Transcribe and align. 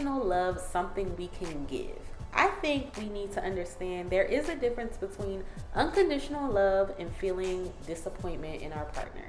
unconditional 0.00 0.26
love 0.26 0.58
something 0.58 1.14
we 1.16 1.28
can 1.28 1.66
give? 1.66 1.98
I 2.32 2.48
think 2.62 2.96
we 2.96 3.08
need 3.08 3.32
to 3.32 3.44
understand 3.44 4.08
there 4.08 4.24
is 4.24 4.48
a 4.48 4.54
difference 4.54 4.96
between 4.96 5.44
unconditional 5.74 6.50
love 6.50 6.94
and 6.98 7.14
feeling 7.16 7.70
disappointment 7.86 8.62
in 8.62 8.72
our 8.72 8.86
partner. 8.86 9.26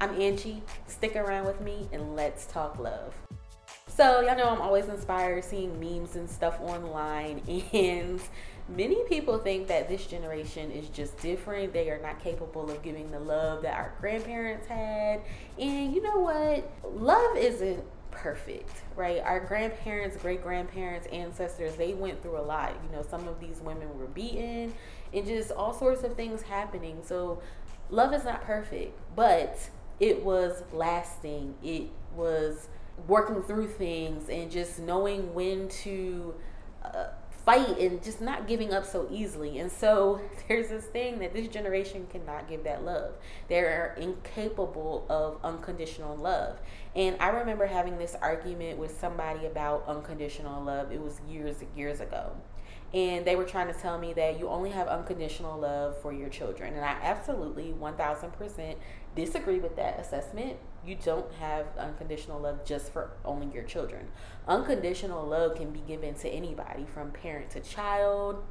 I'm 0.00 0.18
Angie. 0.18 0.62
Stick 0.86 1.14
around 1.16 1.46
with 1.46 1.60
me 1.60 1.88
and 1.92 2.16
let's 2.16 2.46
talk 2.46 2.78
love. 2.78 3.14
So, 3.86 4.22
y'all 4.22 4.36
know 4.36 4.48
I'm 4.48 4.62
always 4.62 4.88
inspired 4.88 5.44
seeing 5.44 5.78
memes 5.78 6.16
and 6.16 6.28
stuff 6.28 6.58
online, 6.60 7.42
and 7.72 8.20
many 8.68 9.04
people 9.08 9.38
think 9.38 9.68
that 9.68 9.88
this 9.88 10.06
generation 10.06 10.70
is 10.70 10.88
just 10.88 11.18
different. 11.18 11.72
They 11.72 11.90
are 11.90 12.00
not 12.00 12.18
capable 12.22 12.70
of 12.70 12.82
giving 12.82 13.10
the 13.10 13.20
love 13.20 13.62
that 13.62 13.74
our 13.74 13.92
grandparents 14.00 14.66
had. 14.66 15.20
And 15.58 15.94
you 15.94 16.02
know 16.02 16.18
what? 16.18 16.68
Love 16.94 17.36
isn't 17.36 17.84
perfect, 18.14 18.70
right? 18.96 19.20
Our 19.20 19.40
grandparents, 19.40 20.16
great 20.16 20.42
grandparents, 20.42 21.06
ancestors, 21.08 21.76
they 21.76 21.94
went 21.94 22.22
through 22.22 22.38
a 22.38 22.42
lot. 22.42 22.74
You 22.84 22.96
know, 22.96 23.02
some 23.02 23.28
of 23.28 23.40
these 23.40 23.60
women 23.60 23.98
were 23.98 24.06
beaten 24.06 24.74
and 25.12 25.26
just 25.26 25.50
all 25.52 25.74
sorts 25.74 26.02
of 26.02 26.14
things 26.14 26.42
happening. 26.42 26.98
So, 27.04 27.40
love 27.90 28.12
is 28.12 28.24
not 28.24 28.42
perfect, 28.42 28.98
but 29.14 29.58
it 30.00 30.24
was 30.24 30.62
lasting. 30.72 31.54
It 31.62 31.90
was 32.14 32.68
working 33.06 33.42
through 33.42 33.68
things 33.68 34.28
and 34.28 34.50
just 34.50 34.78
knowing 34.78 35.34
when 35.34 35.68
to 35.68 36.34
uh, 36.84 37.06
fight 37.44 37.78
and 37.78 38.02
just 38.02 38.20
not 38.20 38.46
giving 38.46 38.72
up 38.72 38.84
so 38.84 39.06
easily. 39.10 39.58
And 39.58 39.70
so 39.70 40.20
there's 40.48 40.68
this 40.68 40.84
thing 40.84 41.18
that 41.18 41.32
this 41.32 41.48
generation 41.48 42.06
cannot 42.10 42.48
give 42.48 42.64
that 42.64 42.84
love. 42.84 43.14
They're 43.48 43.94
incapable 43.98 45.06
of 45.08 45.38
unconditional 45.44 46.16
love. 46.16 46.58
And 46.94 47.16
I 47.20 47.28
remember 47.28 47.66
having 47.66 47.98
this 47.98 48.14
argument 48.20 48.78
with 48.78 48.98
somebody 48.98 49.46
about 49.46 49.84
unconditional 49.86 50.62
love. 50.62 50.92
It 50.92 51.00
was 51.00 51.20
years 51.28 51.56
years 51.76 52.00
ago. 52.00 52.32
And 52.92 53.24
they 53.24 53.34
were 53.34 53.44
trying 53.44 53.66
to 53.66 53.78
tell 53.78 53.98
me 53.98 54.12
that 54.12 54.38
you 54.38 54.48
only 54.48 54.70
have 54.70 54.86
unconditional 54.86 55.58
love 55.58 56.00
for 56.00 56.12
your 56.12 56.28
children. 56.28 56.74
And 56.74 56.84
I 56.84 56.96
absolutely 57.02 57.74
1000% 57.80 58.76
disagree 59.16 59.58
with 59.58 59.74
that 59.74 59.98
assessment 59.98 60.58
you 60.86 60.96
don't 61.02 61.32
have 61.34 61.66
unconditional 61.78 62.40
love 62.40 62.64
just 62.64 62.92
for 62.92 63.10
only 63.24 63.52
your 63.54 63.62
children. 63.64 64.08
Unconditional 64.46 65.26
love 65.26 65.56
can 65.56 65.70
be 65.70 65.80
given 65.80 66.14
to 66.14 66.28
anybody 66.28 66.84
from 66.92 67.10
parent 67.10 67.50
to 67.50 67.60
child, 67.60 68.44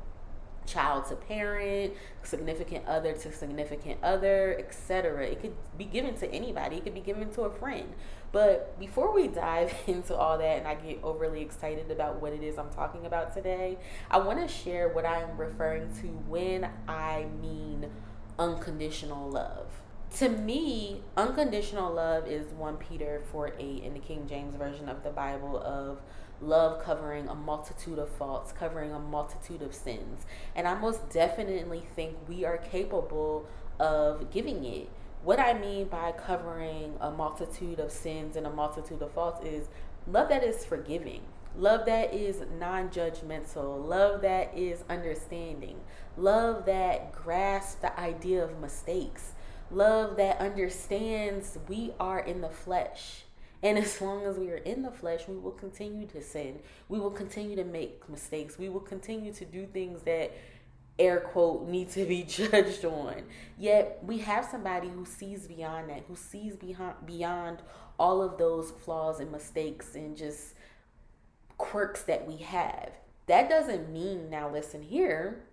child 0.65 1.05
to 1.07 1.15
parent, 1.15 1.93
significant 2.23 2.87
other 2.87 3.13
to 3.13 3.31
significant 3.31 3.99
other, 4.01 4.57
etc. 4.57 5.27
It 5.27 5.41
could 5.41 5.55
be 5.77 5.85
given 5.85 6.15
to 6.15 6.31
anybody. 6.31 6.77
It 6.77 6.83
could 6.83 6.95
be 6.95 7.01
given 7.01 7.31
to 7.33 7.43
a 7.43 7.51
friend. 7.51 7.93
But 8.31 8.79
before 8.79 9.13
we 9.13 9.27
dive 9.27 9.73
into 9.87 10.15
all 10.15 10.37
that 10.37 10.57
and 10.57 10.67
I 10.67 10.75
get 10.75 10.99
overly 11.03 11.41
excited 11.41 11.91
about 11.91 12.21
what 12.21 12.33
it 12.33 12.41
is 12.41 12.57
I'm 12.57 12.71
talking 12.71 13.05
about 13.05 13.33
today, 13.33 13.77
I 14.09 14.17
want 14.17 14.39
to 14.39 14.47
share 14.47 14.89
what 14.89 15.05
I'm 15.05 15.37
referring 15.37 15.93
to 16.01 16.07
when 16.27 16.69
I 16.87 17.27
mean 17.41 17.91
unconditional 18.39 19.29
love 19.29 19.82
to 20.13 20.29
me, 20.29 21.01
unconditional 21.17 21.91
love 21.91 22.27
is 22.27 22.45
1 22.53 22.77
Peter 22.77 23.21
4 23.31 23.53
8 23.57 23.83
in 23.83 23.93
the 23.93 23.99
King 23.99 24.27
James 24.27 24.55
Version 24.55 24.87
of 24.87 25.03
the 25.03 25.09
Bible 25.09 25.57
of 25.57 26.01
love 26.39 26.83
covering 26.83 27.27
a 27.27 27.33
multitude 27.33 27.97
of 27.97 28.09
faults, 28.09 28.51
covering 28.51 28.91
a 28.91 28.99
multitude 28.99 29.63
of 29.63 29.73
sins. 29.73 30.25
And 30.55 30.67
I 30.67 30.75
most 30.75 31.09
definitely 31.09 31.83
think 31.95 32.15
we 32.27 32.45
are 32.45 32.57
capable 32.57 33.47
of 33.79 34.29
giving 34.29 34.63
it. 34.65 34.89
What 35.23 35.39
I 35.39 35.53
mean 35.53 35.87
by 35.87 36.11
covering 36.11 36.95
a 36.99 37.09
multitude 37.09 37.79
of 37.79 37.91
sins 37.91 38.35
and 38.35 38.45
a 38.45 38.51
multitude 38.51 39.01
of 39.01 39.11
faults 39.13 39.43
is 39.43 39.67
love 40.05 40.29
that 40.29 40.43
is 40.43 40.63
forgiving, 40.63 41.21
love 41.57 41.85
that 41.87 42.13
is 42.13 42.43
non 42.59 42.89
judgmental, 42.89 43.83
love 43.83 44.21
that 44.21 44.55
is 44.55 44.83
understanding, 44.89 45.79
love 46.17 46.65
that 46.65 47.13
grasps 47.13 47.75
the 47.75 47.99
idea 47.99 48.43
of 48.43 48.59
mistakes 48.59 49.32
love 49.73 50.17
that 50.17 50.39
understands 50.39 51.57
we 51.67 51.93
are 51.99 52.19
in 52.19 52.41
the 52.41 52.49
flesh. 52.49 53.23
And 53.61 53.77
as 53.77 54.01
long 54.01 54.25
as 54.25 54.37
we 54.37 54.51
are 54.51 54.57
in 54.57 54.83
the 54.83 54.91
flesh, 54.91 55.21
we 55.27 55.37
will 55.37 55.51
continue 55.51 56.05
to 56.07 56.21
sin. 56.21 56.59
We 56.89 56.99
will 56.99 57.11
continue 57.11 57.55
to 57.55 57.63
make 57.63 58.07
mistakes. 58.09 58.57
We 58.57 58.67
will 58.67 58.81
continue 58.81 59.31
to 59.33 59.45
do 59.45 59.65
things 59.65 60.01
that 60.01 60.31
air 60.99 61.21
quote 61.21 61.67
need 61.67 61.89
to 61.91 62.05
be 62.05 62.23
judged 62.27 62.83
on. 62.83 63.23
Yet 63.57 63.99
we 64.03 64.19
have 64.19 64.45
somebody 64.45 64.89
who 64.89 65.05
sees 65.05 65.47
beyond 65.47 65.89
that, 65.89 66.03
who 66.07 66.15
sees 66.15 66.55
beyond 66.55 66.95
beyond 67.05 67.61
all 67.97 68.21
of 68.21 68.37
those 68.37 68.71
flaws 68.71 69.19
and 69.19 69.31
mistakes 69.31 69.95
and 69.95 70.17
just 70.17 70.55
quirks 71.57 72.03
that 72.03 72.27
we 72.27 72.37
have. 72.37 72.91
That 73.27 73.49
doesn't 73.49 73.91
mean 73.91 74.29
now 74.29 74.51
listen 74.51 74.81
here. 74.81 75.45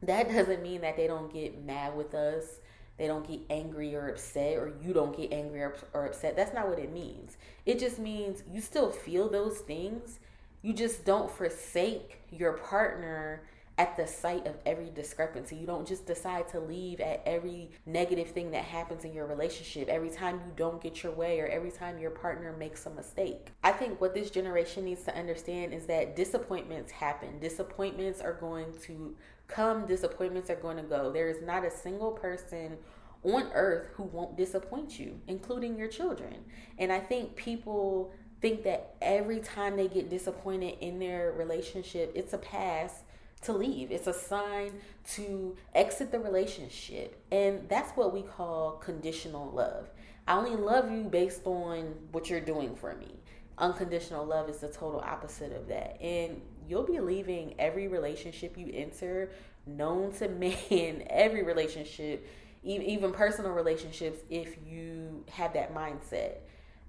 That 0.00 0.30
doesn't 0.32 0.62
mean 0.62 0.80
that 0.80 0.96
they 0.96 1.06
don't 1.06 1.32
get 1.32 1.62
mad 1.64 1.96
with 1.96 2.14
us 2.14 2.60
they 2.98 3.06
don't 3.06 3.26
get 3.26 3.40
angry 3.50 3.94
or 3.94 4.08
upset 4.08 4.56
or 4.58 4.72
you 4.82 4.92
don't 4.92 5.16
get 5.16 5.32
angry 5.32 5.60
or, 5.60 5.76
or 5.92 6.06
upset. 6.06 6.36
That's 6.36 6.54
not 6.54 6.68
what 6.68 6.78
it 6.78 6.92
means. 6.92 7.36
It 7.66 7.78
just 7.78 7.98
means 7.98 8.42
you 8.52 8.60
still 8.60 8.90
feel 8.90 9.28
those 9.28 9.58
things. 9.58 10.18
You 10.62 10.72
just 10.72 11.04
don't 11.04 11.30
forsake 11.30 12.20
your 12.30 12.52
partner 12.54 13.42
at 13.78 13.96
the 13.96 14.06
sight 14.06 14.46
of 14.46 14.54
every 14.66 14.90
discrepancy. 14.94 15.56
You 15.56 15.66
don't 15.66 15.88
just 15.88 16.06
decide 16.06 16.48
to 16.50 16.60
leave 16.60 17.00
at 17.00 17.22
every 17.24 17.70
negative 17.86 18.28
thing 18.28 18.50
that 18.50 18.64
happens 18.64 19.04
in 19.04 19.14
your 19.14 19.26
relationship, 19.26 19.88
every 19.88 20.10
time 20.10 20.36
you 20.36 20.52
don't 20.56 20.80
get 20.80 21.02
your 21.02 21.12
way, 21.12 21.40
or 21.40 21.46
every 21.46 21.70
time 21.70 21.98
your 21.98 22.10
partner 22.10 22.54
makes 22.56 22.84
a 22.86 22.90
mistake. 22.90 23.48
I 23.64 23.72
think 23.72 24.00
what 24.00 24.14
this 24.14 24.30
generation 24.30 24.84
needs 24.84 25.02
to 25.04 25.16
understand 25.16 25.72
is 25.72 25.86
that 25.86 26.16
disappointments 26.16 26.92
happen. 26.92 27.38
Disappointments 27.40 28.20
are 28.20 28.34
going 28.34 28.66
to 28.82 29.16
come, 29.54 29.86
disappointments 29.86 30.50
are 30.50 30.56
going 30.56 30.76
to 30.76 30.82
go. 30.82 31.12
There 31.12 31.28
is 31.28 31.42
not 31.42 31.64
a 31.64 31.70
single 31.70 32.12
person 32.12 32.78
on 33.22 33.50
earth 33.54 33.88
who 33.94 34.04
won't 34.04 34.36
disappoint 34.36 34.98
you, 34.98 35.20
including 35.28 35.78
your 35.78 35.88
children. 35.88 36.34
And 36.78 36.92
I 36.92 36.98
think 36.98 37.36
people 37.36 38.12
think 38.40 38.64
that 38.64 38.96
every 39.00 39.38
time 39.38 39.76
they 39.76 39.86
get 39.88 40.10
disappointed 40.10 40.76
in 40.80 40.98
their 40.98 41.32
relationship, 41.32 42.12
it's 42.14 42.32
a 42.32 42.38
pass 42.38 43.04
to 43.42 43.52
leave. 43.52 43.90
It's 43.90 44.06
a 44.06 44.12
sign 44.12 44.72
to 45.12 45.56
exit 45.74 46.10
the 46.10 46.18
relationship. 46.18 47.20
And 47.30 47.68
that's 47.68 47.92
what 47.96 48.12
we 48.12 48.22
call 48.22 48.72
conditional 48.72 49.50
love. 49.50 49.88
I 50.26 50.36
only 50.36 50.56
love 50.56 50.90
you 50.90 51.04
based 51.04 51.42
on 51.46 51.94
what 52.12 52.30
you're 52.30 52.40
doing 52.40 52.74
for 52.74 52.94
me. 52.94 53.14
Unconditional 53.58 54.24
love 54.24 54.48
is 54.48 54.58
the 54.58 54.68
total 54.68 55.00
opposite 55.00 55.52
of 55.52 55.68
that. 55.68 56.00
And 56.00 56.40
you'll 56.68 56.84
be 56.84 57.00
leaving 57.00 57.54
every 57.58 57.88
relationship 57.88 58.56
you 58.56 58.70
enter 58.72 59.30
known 59.66 60.12
to 60.12 60.28
man, 60.70 61.04
every 61.08 61.42
relationship, 61.42 62.26
even 62.64 63.12
personal 63.12 63.52
relationships, 63.52 64.20
if 64.30 64.56
you 64.66 65.24
have 65.30 65.52
that 65.54 65.74
mindset. 65.74 66.36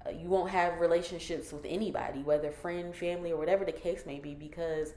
Uh, 0.05 0.09
you 0.09 0.27
won't 0.27 0.49
have 0.49 0.79
relationships 0.79 1.53
with 1.53 1.65
anybody, 1.65 2.21
whether 2.23 2.51
friend, 2.51 2.93
family, 2.93 3.31
or 3.31 3.37
whatever 3.37 3.63
the 3.63 3.71
case 3.71 4.05
may 4.05 4.19
be, 4.19 4.35
because 4.35 4.93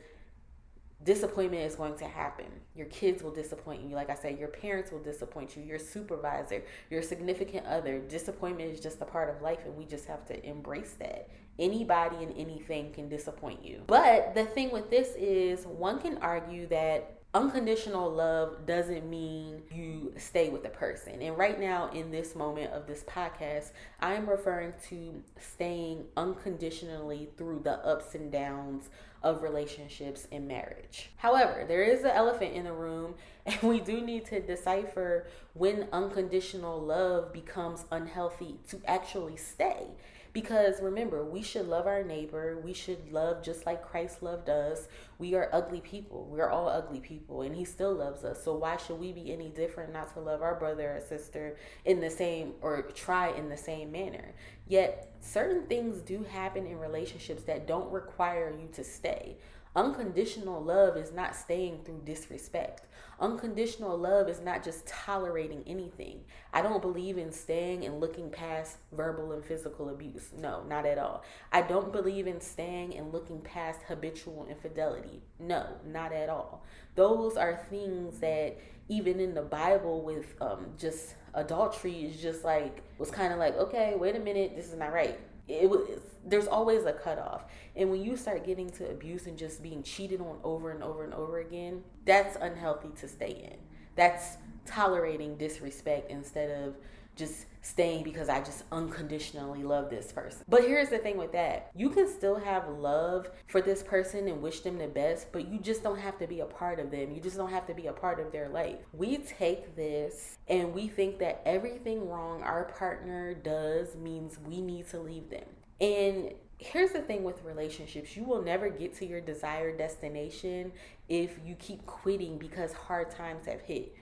disappointment 1.04 1.62
is 1.62 1.76
going 1.76 1.96
to 1.98 2.06
happen. 2.06 2.46
Your 2.74 2.86
kids 2.86 3.22
will 3.22 3.30
disappoint 3.30 3.82
you. 3.82 3.94
Like 3.94 4.10
I 4.10 4.14
said, 4.14 4.38
your 4.38 4.48
parents 4.48 4.90
will 4.90 5.02
disappoint 5.02 5.56
you, 5.56 5.62
your 5.62 5.78
supervisor, 5.78 6.62
your 6.90 7.02
significant 7.02 7.66
other. 7.66 7.98
Disappointment 7.98 8.70
is 8.72 8.80
just 8.80 9.00
a 9.00 9.04
part 9.04 9.28
of 9.28 9.42
life, 9.42 9.60
and 9.64 9.76
we 9.76 9.84
just 9.84 10.06
have 10.06 10.24
to 10.26 10.46
embrace 10.46 10.94
that. 10.98 11.28
Anybody 11.58 12.16
and 12.16 12.36
anything 12.36 12.92
can 12.92 13.08
disappoint 13.08 13.64
you. 13.64 13.82
But 13.86 14.34
the 14.34 14.44
thing 14.44 14.70
with 14.70 14.90
this 14.90 15.14
is, 15.16 15.66
one 15.66 16.00
can 16.00 16.18
argue 16.18 16.66
that 16.68 17.16
unconditional 17.36 18.10
love 18.10 18.64
doesn't 18.64 19.08
mean 19.08 19.62
you 19.70 20.12
stay 20.16 20.48
with 20.48 20.64
a 20.64 20.70
person. 20.70 21.20
And 21.20 21.36
right 21.36 21.60
now, 21.60 21.90
in 21.90 22.10
this 22.10 22.34
moment 22.34 22.72
of 22.72 22.86
this 22.86 23.02
podcast, 23.04 23.72
I'm 24.00 24.28
referring 24.28 24.72
to 24.88 25.22
staying 25.38 26.06
unconditionally 26.16 27.28
through 27.36 27.60
the 27.62 27.84
ups 27.86 28.14
and 28.14 28.32
downs 28.32 28.88
of 29.26 29.42
relationships 29.42 30.28
and 30.30 30.46
marriage. 30.46 31.10
However, 31.16 31.64
there 31.66 31.82
is 31.82 32.04
an 32.04 32.12
elephant 32.12 32.54
in 32.54 32.62
the 32.64 32.72
room, 32.72 33.14
and 33.46 33.60
we 33.60 33.80
do 33.80 34.00
need 34.00 34.24
to 34.26 34.40
decipher 34.40 35.26
when 35.54 35.88
unconditional 35.92 36.80
love 36.80 37.32
becomes 37.32 37.84
unhealthy 37.90 38.60
to 38.68 38.80
actually 38.86 39.36
stay. 39.36 39.88
Because 40.36 40.82
remember, 40.82 41.24
we 41.24 41.40
should 41.40 41.66
love 41.66 41.86
our 41.86 42.02
neighbor. 42.02 42.60
We 42.62 42.74
should 42.74 43.10
love 43.10 43.42
just 43.42 43.64
like 43.64 43.82
Christ 43.82 44.22
loved 44.22 44.50
us. 44.50 44.86
We 45.18 45.34
are 45.34 45.48
ugly 45.50 45.80
people. 45.80 46.28
We're 46.30 46.50
all 46.50 46.68
ugly 46.68 47.00
people, 47.00 47.40
and 47.40 47.56
He 47.56 47.64
still 47.64 47.94
loves 47.94 48.22
us. 48.22 48.44
So 48.44 48.54
why 48.54 48.76
should 48.76 49.00
we 49.00 49.12
be 49.12 49.32
any 49.32 49.48
different 49.48 49.94
not 49.94 50.12
to 50.12 50.20
love 50.20 50.42
our 50.42 50.54
brother 50.54 50.94
or 50.94 51.00
sister 51.00 51.56
in 51.86 52.00
the 52.02 52.10
same 52.10 52.52
or 52.60 52.82
try 52.82 53.30
in 53.30 53.48
the 53.48 53.56
same 53.56 53.90
manner? 53.90 54.34
Yet, 54.68 55.10
certain 55.20 55.62
things 55.68 56.02
do 56.02 56.22
happen 56.24 56.66
in 56.66 56.78
relationships 56.78 57.44
that 57.44 57.66
don't 57.66 57.90
require 57.90 58.50
you 58.50 58.68
to 58.74 58.84
stay. 58.84 59.38
Unconditional 59.76 60.62
love 60.62 60.96
is 60.96 61.12
not 61.12 61.36
staying 61.36 61.84
through 61.84 62.00
disrespect. 62.06 62.86
Unconditional 63.20 63.98
love 63.98 64.26
is 64.26 64.40
not 64.40 64.64
just 64.64 64.86
tolerating 64.86 65.62
anything. 65.66 66.20
I 66.54 66.62
don't 66.62 66.80
believe 66.80 67.18
in 67.18 67.30
staying 67.30 67.84
and 67.84 68.00
looking 68.00 68.30
past 68.30 68.78
verbal 68.92 69.32
and 69.32 69.44
physical 69.44 69.90
abuse. 69.90 70.30
No, 70.34 70.62
not 70.64 70.86
at 70.86 70.96
all. 70.96 71.24
I 71.52 71.60
don't 71.60 71.92
believe 71.92 72.26
in 72.26 72.40
staying 72.40 72.96
and 72.96 73.12
looking 73.12 73.42
past 73.42 73.82
habitual 73.86 74.46
infidelity. 74.48 75.20
No, 75.38 75.66
not 75.84 76.10
at 76.10 76.30
all. 76.30 76.64
Those 76.94 77.36
are 77.36 77.60
things 77.68 78.18
that 78.20 78.56
even 78.88 79.20
in 79.20 79.34
the 79.34 79.42
Bible 79.42 80.02
with 80.02 80.34
um, 80.40 80.68
just 80.78 81.16
adultery 81.34 82.04
is 82.04 82.22
just 82.22 82.44
like 82.44 82.82
was 82.96 83.10
kind 83.10 83.30
of 83.30 83.38
like 83.38 83.54
okay, 83.58 83.92
wait 83.94 84.16
a 84.16 84.20
minute, 84.20 84.56
this 84.56 84.68
is 84.68 84.78
not 84.78 84.94
right 84.94 85.20
it 85.48 85.68
was 85.68 86.00
there's 86.24 86.46
always 86.48 86.84
a 86.84 86.92
cutoff. 86.92 87.44
And 87.76 87.90
when 87.90 88.02
you 88.02 88.16
start 88.16 88.44
getting 88.44 88.70
to 88.70 88.90
abuse 88.90 89.26
and 89.26 89.38
just 89.38 89.62
being 89.62 89.82
cheated 89.82 90.20
on 90.20 90.38
over 90.42 90.72
and 90.72 90.82
over 90.82 91.04
and 91.04 91.14
over 91.14 91.38
again 91.38 91.82
that's 92.04 92.36
unhealthy 92.40 92.90
to 93.00 93.08
stay 93.08 93.48
in. 93.50 93.58
That's 93.94 94.38
tolerating 94.66 95.36
disrespect 95.36 96.10
instead 96.10 96.50
of 96.62 96.74
just 97.16 97.46
staying 97.66 98.04
because 98.04 98.28
I 98.28 98.40
just 98.40 98.62
unconditionally 98.70 99.64
love 99.64 99.90
this 99.90 100.12
person. 100.12 100.44
But 100.48 100.62
here's 100.62 100.88
the 100.88 100.98
thing 100.98 101.16
with 101.16 101.32
that 101.32 101.70
you 101.74 101.90
can 101.90 102.08
still 102.08 102.36
have 102.36 102.68
love 102.68 103.30
for 103.48 103.60
this 103.60 103.82
person 103.82 104.28
and 104.28 104.40
wish 104.40 104.60
them 104.60 104.78
the 104.78 104.86
best, 104.86 105.32
but 105.32 105.48
you 105.48 105.58
just 105.58 105.82
don't 105.82 105.98
have 105.98 106.18
to 106.18 106.26
be 106.26 106.40
a 106.40 106.46
part 106.46 106.78
of 106.78 106.90
them. 106.90 107.12
You 107.12 107.20
just 107.20 107.36
don't 107.36 107.50
have 107.50 107.66
to 107.66 107.74
be 107.74 107.88
a 107.88 107.92
part 107.92 108.20
of 108.20 108.30
their 108.30 108.48
life. 108.48 108.76
We 108.92 109.18
take 109.18 109.74
this 109.74 110.38
and 110.48 110.72
we 110.72 110.88
think 110.88 111.18
that 111.18 111.42
everything 111.44 112.08
wrong 112.08 112.42
our 112.42 112.64
partner 112.64 113.34
does 113.34 113.96
means 113.96 114.38
we 114.46 114.60
need 114.60 114.88
to 114.90 115.00
leave 115.00 115.28
them. 115.28 115.46
And 115.80 116.32
here's 116.58 116.92
the 116.92 117.00
thing 117.00 117.22
with 117.22 117.42
relationships 117.42 118.16
you 118.16 118.24
will 118.24 118.42
never 118.42 118.70
get 118.70 118.96
to 118.96 119.06
your 119.06 119.20
desired 119.20 119.76
destination 119.76 120.72
if 121.08 121.38
you 121.44 121.54
keep 121.56 121.84
quitting 121.84 122.38
because 122.38 122.72
hard 122.72 123.10
times 123.10 123.46
have 123.46 123.60
hit 123.60 123.94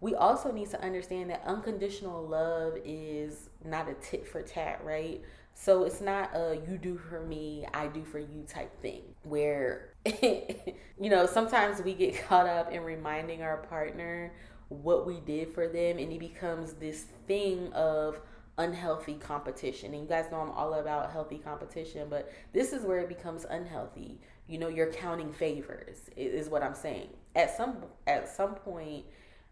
we 0.00 0.14
also 0.14 0.50
need 0.50 0.70
to 0.70 0.82
understand 0.82 1.30
that 1.30 1.42
unconditional 1.44 2.26
love 2.26 2.74
is 2.84 3.50
not 3.64 3.88
a 3.88 3.94
tit 3.94 4.26
for 4.26 4.42
tat, 4.42 4.80
right? 4.82 5.20
So 5.52 5.84
it's 5.84 6.00
not 6.00 6.30
a 6.34 6.58
you 6.66 6.78
do 6.78 6.96
for 6.96 7.20
me, 7.20 7.66
I 7.74 7.86
do 7.88 8.02
for 8.04 8.18
you 8.18 8.44
type 8.48 8.80
thing 8.80 9.02
where, 9.24 9.90
you 10.22 11.10
know, 11.10 11.26
sometimes 11.26 11.82
we 11.82 11.92
get 11.92 12.22
caught 12.26 12.46
up 12.46 12.72
in 12.72 12.82
reminding 12.82 13.42
our 13.42 13.58
partner 13.58 14.32
what 14.68 15.06
we 15.06 15.20
did 15.20 15.52
for 15.52 15.66
them 15.66 15.98
and 15.98 16.12
it 16.12 16.20
becomes 16.20 16.74
this 16.74 17.06
thing 17.26 17.70
of 17.74 18.20
unhealthy 18.56 19.14
competition. 19.14 19.92
And 19.92 20.02
you 20.02 20.08
guys 20.08 20.30
know 20.30 20.38
I'm 20.38 20.50
all 20.50 20.74
about 20.74 21.12
healthy 21.12 21.38
competition, 21.38 22.08
but 22.08 22.32
this 22.54 22.72
is 22.72 22.84
where 22.84 23.00
it 23.00 23.08
becomes 23.08 23.44
unhealthy. 23.44 24.18
You 24.46 24.58
know, 24.58 24.68
you're 24.68 24.92
counting 24.92 25.32
favors 25.32 26.08
is 26.16 26.48
what 26.48 26.62
I'm 26.62 26.74
saying. 26.74 27.08
At 27.36 27.54
some 27.54 27.84
at 28.06 28.28
some 28.28 28.54
point 28.54 29.04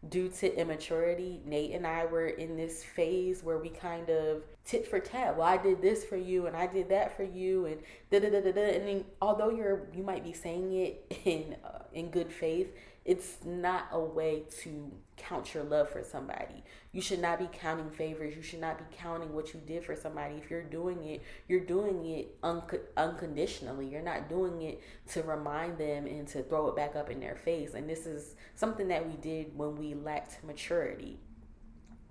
due 0.08 0.28
to 0.28 0.58
immaturity, 0.58 1.40
Nate 1.44 1.72
and 1.72 1.86
I 1.86 2.06
were 2.06 2.28
in 2.28 2.56
this 2.56 2.84
phase 2.84 3.42
where 3.42 3.58
we 3.58 3.68
kind 3.68 4.08
of 4.08 4.42
tit 4.64 4.86
for 4.86 5.00
tat. 5.00 5.36
Well, 5.36 5.46
I 5.46 5.56
did 5.56 5.82
this 5.82 6.04
for 6.04 6.16
you, 6.16 6.46
and 6.46 6.56
I 6.56 6.66
did 6.66 6.88
that 6.90 7.16
for 7.16 7.24
you, 7.24 7.66
and 7.66 7.80
da 8.10 8.20
da 8.20 8.30
da 8.30 8.40
da 8.40 8.52
da. 8.52 8.76
And 8.76 8.86
then, 8.86 9.04
although 9.20 9.50
you're 9.50 9.88
you 9.92 10.04
might 10.04 10.22
be 10.22 10.32
saying 10.32 10.72
it 10.72 11.20
in 11.24 11.56
uh, 11.64 11.82
in 11.92 12.10
good 12.10 12.32
faith, 12.32 12.68
it's 13.08 13.38
not 13.42 13.86
a 13.90 13.98
way 13.98 14.42
to 14.60 14.92
count 15.16 15.54
your 15.54 15.64
love 15.64 15.88
for 15.88 16.04
somebody. 16.04 16.62
You 16.92 17.00
should 17.00 17.22
not 17.22 17.38
be 17.38 17.48
counting 17.50 17.88
favors. 17.88 18.36
You 18.36 18.42
should 18.42 18.60
not 18.60 18.76
be 18.76 18.84
counting 18.94 19.32
what 19.32 19.54
you 19.54 19.62
did 19.66 19.82
for 19.82 19.96
somebody. 19.96 20.34
If 20.34 20.50
you're 20.50 20.62
doing 20.62 21.02
it, 21.04 21.22
you're 21.48 21.64
doing 21.64 22.04
it 22.04 22.36
un- 22.42 22.62
unconditionally. 22.98 23.88
You're 23.88 24.02
not 24.02 24.28
doing 24.28 24.60
it 24.60 24.82
to 25.12 25.22
remind 25.22 25.78
them 25.78 26.06
and 26.06 26.28
to 26.28 26.42
throw 26.42 26.68
it 26.68 26.76
back 26.76 26.96
up 26.96 27.08
in 27.08 27.18
their 27.18 27.36
face. 27.36 27.72
And 27.72 27.88
this 27.88 28.04
is 28.04 28.34
something 28.54 28.88
that 28.88 29.08
we 29.08 29.16
did 29.16 29.56
when 29.56 29.76
we 29.76 29.94
lacked 29.94 30.44
maturity. 30.44 31.18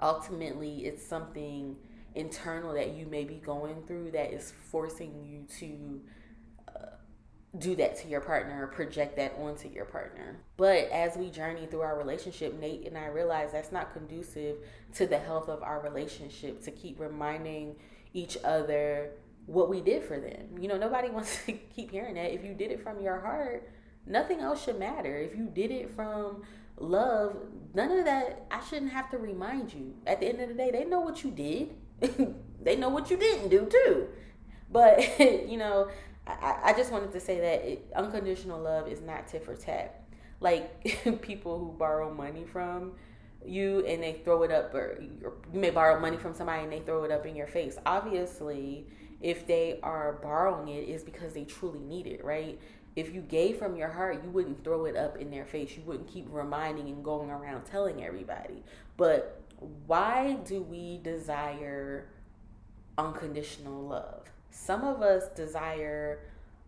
Ultimately, 0.01 0.87
it's 0.87 1.05
something 1.05 1.75
internal 2.15 2.73
that 2.73 2.95
you 2.95 3.05
may 3.05 3.23
be 3.23 3.35
going 3.35 3.83
through 3.83 4.09
that 4.11 4.33
is 4.33 4.51
forcing 4.71 5.23
you 5.23 5.45
to 5.59 6.01
do 7.59 7.75
that 7.75 7.97
to 7.97 8.07
your 8.07 8.21
partner 8.21 8.63
or 8.63 8.67
project 8.67 9.15
that 9.17 9.35
onto 9.39 9.69
your 9.69 9.85
partner. 9.85 10.37
But 10.57 10.89
as 10.89 11.17
we 11.17 11.29
journey 11.29 11.65
through 11.65 11.81
our 11.81 11.97
relationship, 11.97 12.59
Nate 12.59 12.85
and 12.87 12.97
I 12.97 13.07
realize 13.07 13.51
that's 13.51 13.71
not 13.71 13.93
conducive 13.93 14.57
to 14.95 15.07
the 15.07 15.19
health 15.19 15.49
of 15.49 15.63
our 15.63 15.81
relationship 15.81 16.61
to 16.63 16.71
keep 16.71 16.99
reminding 16.99 17.75
each 18.13 18.37
other 18.43 19.11
what 19.45 19.69
we 19.69 19.81
did 19.81 20.03
for 20.03 20.19
them. 20.19 20.57
You 20.59 20.67
know, 20.67 20.77
nobody 20.77 21.09
wants 21.11 21.45
to 21.45 21.53
keep 21.53 21.91
hearing 21.91 22.15
that. 22.15 22.33
If 22.33 22.43
you 22.43 22.53
did 22.53 22.71
it 22.71 22.81
from 22.81 22.99
your 23.01 23.19
heart, 23.19 23.69
nothing 24.05 24.39
else 24.39 24.63
should 24.63 24.79
matter. 24.79 25.17
If 25.17 25.35
you 25.35 25.45
did 25.45 25.71
it 25.71 25.89
from 25.95 26.43
love, 26.77 27.35
none 27.73 27.91
of 27.91 28.05
that, 28.05 28.45
I 28.51 28.63
shouldn't 28.63 28.91
have 28.91 29.09
to 29.11 29.17
remind 29.17 29.73
you. 29.73 29.95
At 30.05 30.19
the 30.19 30.27
end 30.27 30.41
of 30.41 30.49
the 30.49 30.55
day, 30.55 30.71
they 30.71 30.85
know 30.85 30.99
what 30.99 31.23
you 31.23 31.31
did, 31.31 31.75
they 32.61 32.75
know 32.75 32.89
what 32.89 33.09
you 33.09 33.17
didn't 33.17 33.49
do 33.49 33.65
too. 33.65 34.07
But, 34.69 35.19
you 35.49 35.57
know, 35.57 35.89
I, 36.27 36.59
I 36.65 36.73
just 36.73 36.91
wanted 36.91 37.11
to 37.11 37.19
say 37.19 37.39
that 37.39 37.65
it, 37.65 37.91
unconditional 37.95 38.59
love 38.61 38.87
is 38.87 39.01
not 39.01 39.27
tit 39.27 39.43
for 39.43 39.55
tat. 39.55 40.03
Like 40.39 41.21
people 41.21 41.59
who 41.59 41.71
borrow 41.77 42.13
money 42.13 42.45
from 42.45 42.93
you 43.45 43.85
and 43.85 44.01
they 44.01 44.13
throw 44.23 44.43
it 44.43 44.51
up, 44.51 44.73
or 44.73 44.99
you 45.01 45.33
may 45.53 45.69
borrow 45.69 45.99
money 45.99 46.17
from 46.17 46.33
somebody 46.33 46.63
and 46.63 46.71
they 46.71 46.79
throw 46.79 47.03
it 47.03 47.11
up 47.11 47.25
in 47.25 47.35
your 47.35 47.47
face. 47.47 47.77
Obviously, 47.85 48.87
if 49.21 49.47
they 49.47 49.79
are 49.83 50.19
borrowing 50.21 50.67
it, 50.67 50.87
is 50.87 51.03
because 51.03 51.33
they 51.33 51.43
truly 51.43 51.79
need 51.79 52.07
it, 52.07 52.23
right? 52.23 52.59
If 52.95 53.13
you 53.13 53.21
gave 53.21 53.57
from 53.57 53.75
your 53.75 53.89
heart, 53.89 54.23
you 54.23 54.29
wouldn't 54.29 54.63
throw 54.63 54.85
it 54.85 54.95
up 54.95 55.17
in 55.17 55.29
their 55.29 55.45
face. 55.45 55.75
You 55.77 55.83
wouldn't 55.85 56.07
keep 56.07 56.25
reminding 56.29 56.87
and 56.87 57.03
going 57.03 57.29
around 57.29 57.65
telling 57.65 58.03
everybody. 58.03 58.63
But 58.97 59.41
why 59.85 60.37
do 60.45 60.61
we 60.61 60.99
desire 61.03 62.09
unconditional 62.97 63.83
love? 63.83 64.31
Some 64.49 64.83
of 64.83 65.01
us 65.01 65.29
desire 65.35 66.19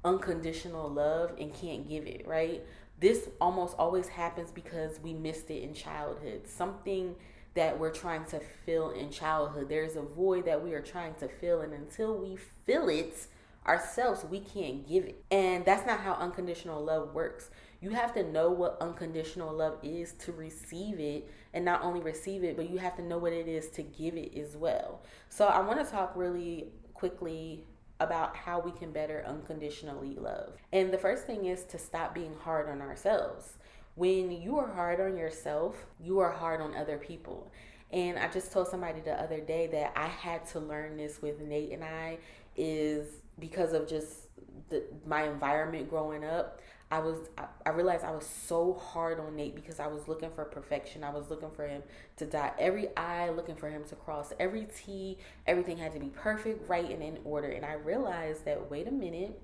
unconditional 0.04 0.90
love 0.90 1.34
and 1.40 1.54
can't 1.54 1.88
give 1.88 2.06
it, 2.06 2.28
right? 2.28 2.64
This 3.00 3.30
almost 3.40 3.76
always 3.78 4.08
happens 4.08 4.52
because 4.52 5.00
we 5.02 5.14
missed 5.14 5.50
it 5.50 5.64
in 5.64 5.74
childhood. 5.74 6.48
Something 6.48 7.16
that 7.56 7.80
we're 7.80 7.92
trying 7.92 8.26
to 8.26 8.40
fill 8.66 8.92
in 8.92 9.10
childhood. 9.10 9.70
There's 9.70 9.96
a 9.96 10.02
void 10.02 10.46
that 10.46 10.64
we 10.64 10.74
are 10.74 10.82
trying 10.82 11.16
to 11.16 11.28
fill, 11.28 11.62
and 11.62 11.74
until 11.74 12.18
we 12.18 12.38
fill 12.66 12.90
it 12.90 13.28
ourselves, 13.68 14.24
we 14.30 14.40
can't 14.40 14.88
give 14.88 15.06
it. 15.06 15.24
And 15.32 15.66
that's 15.66 15.86
not 15.86 16.00
how 16.00 16.14
unconditional 16.14 16.84
love 16.84 17.14
works. 17.14 17.50
You 17.82 17.92
have 17.92 18.14
to 18.14 18.24
know 18.24 18.50
what 18.52 18.78
unconditional 18.82 19.54
love 19.54 19.78
is 19.84 20.14
to 20.26 20.32
receive 20.32 21.00
it, 21.00 21.30
and 21.54 21.66
not 21.66 21.82
only 21.84 22.02
receive 22.02 22.44
it, 22.44 22.56
but 22.56 22.70
you 22.70 22.78
have 22.78 22.96
to 22.98 23.02
know 23.02 23.18
what 23.18 23.34
it 23.34 23.48
is 23.48 23.70
to 23.72 23.84
give 23.84 24.16
it 24.16 24.38
as 24.38 24.56
well. 24.56 25.02
So, 25.30 25.46
I 25.46 25.62
want 25.62 25.84
to 25.84 25.90
talk 25.90 26.14
really 26.16 26.68
quickly 27.00 27.64
about 28.00 28.36
how 28.36 28.60
we 28.60 28.72
can 28.72 28.92
better 28.92 29.24
unconditionally 29.28 30.16
love. 30.16 30.54
And 30.72 30.92
the 30.92 30.98
first 30.98 31.26
thing 31.26 31.46
is 31.46 31.64
to 31.66 31.78
stop 31.78 32.14
being 32.14 32.36
hard 32.44 32.70
on 32.70 32.82
ourselves. 32.82 33.58
When 33.96 34.32
you 34.32 34.58
are 34.58 34.72
hard 34.72 35.02
on 35.02 35.18
yourself, 35.18 35.86
you 36.02 36.20
are 36.20 36.32
hard 36.32 36.62
on 36.62 36.76
other 36.76 36.98
people. 36.98 37.52
And 37.92 38.18
I 38.18 38.30
just 38.30 38.52
told 38.52 38.68
somebody 38.68 39.02
the 39.02 39.20
other 39.22 39.42
day 39.42 39.68
that 39.68 39.94
I 39.96 40.08
had 40.08 40.46
to 40.50 40.60
learn 40.60 40.96
this 40.96 41.22
with 41.22 41.42
Nate 41.42 41.72
and 41.72 41.84
I 41.84 42.20
is 42.56 43.08
because 43.40 43.74
of 43.74 43.88
just 43.88 44.28
the, 44.70 44.84
my 45.06 45.24
environment 45.24 45.90
growing 45.90 46.24
up. 46.24 46.62
I 46.92 47.00
was 47.00 47.30
I, 47.66 47.70
realized 47.70 48.04
I 48.04 48.12
was 48.12 48.26
so 48.26 48.74
hard 48.74 49.20
on 49.20 49.36
Nate 49.36 49.56
because 49.56 49.80
I 49.80 49.86
was 49.88 50.08
looking 50.08 50.32
for 50.32 50.44
perfection. 50.46 51.04
I 51.04 51.12
was 51.12 51.30
looking 51.30 51.52
for 51.52 51.68
him 51.68 51.84
to 52.18 52.26
dot 52.26 52.56
every 52.58 52.96
I, 52.98 53.30
looking 53.30 53.56
for 53.56 53.70
him 53.70 53.84
to 53.90 53.96
cross 53.96 54.34
every 54.40 54.68
T. 54.76 55.20
Everything 55.46 55.78
had 55.78 55.94
to 55.94 56.00
be 56.00 56.10
perfect, 56.10 56.68
right, 56.68 56.90
and 56.90 57.04
in 57.04 57.20
order. 57.24 57.50
And 57.50 57.64
I 57.64 57.74
realized 57.74 58.46
that 58.46 58.72
wait 58.72 58.88
a 58.88 58.92
minute, 58.92 59.40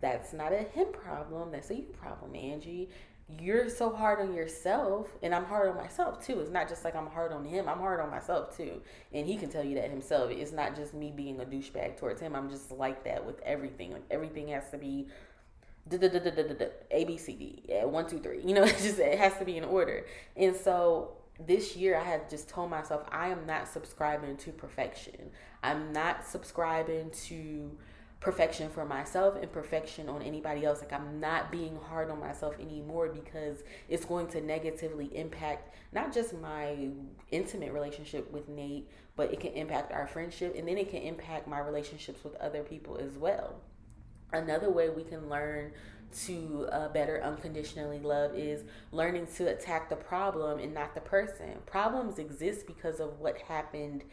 that's 0.00 0.32
not 0.32 0.52
a 0.52 0.58
him 0.58 0.88
problem. 0.88 1.52
That's 1.52 1.70
a 1.70 1.76
you 1.76 1.94
problem, 2.00 2.34
Angie. 2.34 2.88
You're 3.40 3.70
so 3.70 3.88
hard 3.90 4.18
on 4.18 4.34
yourself, 4.34 5.08
and 5.22 5.32
I'm 5.32 5.44
hard 5.44 5.70
on 5.70 5.76
myself 5.76 6.26
too. 6.26 6.40
It's 6.40 6.50
not 6.50 6.68
just 6.68 6.84
like 6.84 6.96
I'm 6.96 7.06
hard 7.06 7.32
on 7.32 7.44
him. 7.44 7.68
I'm 7.68 7.78
hard 7.78 8.00
on 8.00 8.10
myself 8.10 8.56
too, 8.56 8.82
and 9.12 9.24
he 9.24 9.36
can 9.36 9.48
tell 9.48 9.64
you 9.64 9.76
that 9.76 9.88
himself. 9.88 10.32
It's 10.32 10.52
not 10.52 10.74
just 10.74 10.92
me 10.94 11.12
being 11.14 11.40
a 11.40 11.44
douchebag 11.44 11.96
towards 11.96 12.20
him. 12.20 12.34
I'm 12.34 12.50
just 12.50 12.72
like 12.72 13.04
that 13.04 13.24
with 13.24 13.40
everything. 13.42 13.92
Like 13.92 14.02
everything 14.10 14.48
has 14.48 14.68
to 14.70 14.78
be 14.78 15.06
a 16.90 17.04
B 17.04 17.16
C 17.16 17.34
D, 17.34 17.62
yeah, 17.68 17.84
one 17.84 18.08
two 18.08 18.18
three. 18.18 18.40
You 18.42 18.54
know, 18.54 18.64
it 18.64 18.78
just 18.78 18.98
it 18.98 19.18
has 19.18 19.36
to 19.38 19.44
be 19.44 19.56
in 19.56 19.64
order. 19.64 20.06
And 20.36 20.54
so 20.54 21.12
this 21.44 21.76
year, 21.76 21.96
I 21.96 22.04
had 22.04 22.30
just 22.30 22.48
told 22.48 22.70
myself 22.70 23.06
I 23.10 23.28
am 23.28 23.46
not 23.46 23.68
subscribing 23.68 24.36
to 24.38 24.52
perfection. 24.52 25.30
I'm 25.62 25.92
not 25.92 26.26
subscribing 26.26 27.10
to 27.26 27.76
perfection 28.22 28.70
for 28.70 28.84
myself 28.84 29.34
and 29.40 29.50
perfection 29.50 30.08
on 30.08 30.22
anybody 30.22 30.64
else. 30.64 30.80
Like 30.80 30.92
I'm 30.92 31.18
not 31.18 31.50
being 31.50 31.76
hard 31.88 32.08
on 32.10 32.20
myself 32.20 32.54
anymore 32.60 33.08
because 33.08 33.64
it's 33.88 34.04
going 34.04 34.28
to 34.28 34.40
negatively 34.40 35.06
impact 35.16 35.74
not 35.92 36.14
just 36.14 36.32
my 36.38 36.88
intimate 37.32 37.72
relationship 37.72 38.30
with 38.32 38.48
Nate, 38.48 38.88
but 39.16 39.32
it 39.32 39.40
can 39.40 39.52
impact 39.54 39.92
our 39.92 40.06
friendship 40.06 40.54
and 40.56 40.68
then 40.68 40.78
it 40.78 40.88
can 40.88 41.02
impact 41.02 41.48
my 41.48 41.58
relationships 41.58 42.22
with 42.22 42.36
other 42.36 42.62
people 42.62 42.96
as 42.96 43.18
well. 43.18 43.56
Another 44.32 44.70
way 44.70 44.88
we 44.88 45.04
can 45.04 45.28
learn 45.28 45.72
to 46.24 46.68
uh, 46.70 46.88
better 46.88 47.22
unconditionally 47.22 47.98
love 47.98 48.34
is 48.34 48.64
learning 48.90 49.26
to 49.36 49.46
attack 49.48 49.88
the 49.88 49.96
problem 49.96 50.58
and 50.58 50.74
not 50.74 50.94
the 50.94 51.00
person. 51.00 51.54
Problems 51.66 52.18
exist 52.18 52.66
because 52.66 53.00
of 53.00 53.18
what 53.18 53.38
happened 53.38 54.04